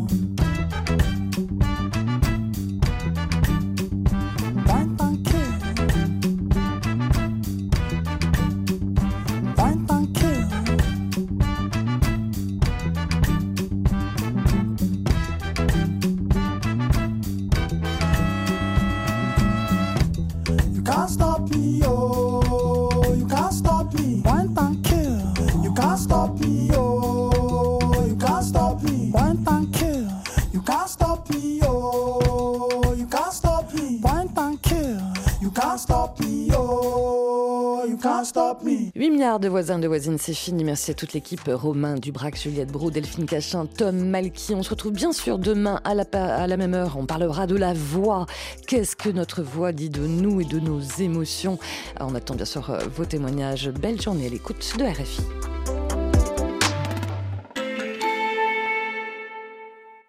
[38.64, 40.64] De voisins, de voisines, c'est fini.
[40.64, 41.40] Merci à toute l'équipe.
[41.46, 44.54] Romain Dubrac, Juliette Brou, Delphine Cachin, Tom Malky.
[44.54, 46.96] On se retrouve bien sûr demain à la, à la même heure.
[46.98, 48.26] On parlera de la voix.
[48.66, 51.58] Qu'est-ce que notre voix dit de nous et de nos émotions?
[52.00, 53.70] On attend bien sûr euh, vos témoignages.
[53.70, 55.57] Belle journée à l'écoute de RFI.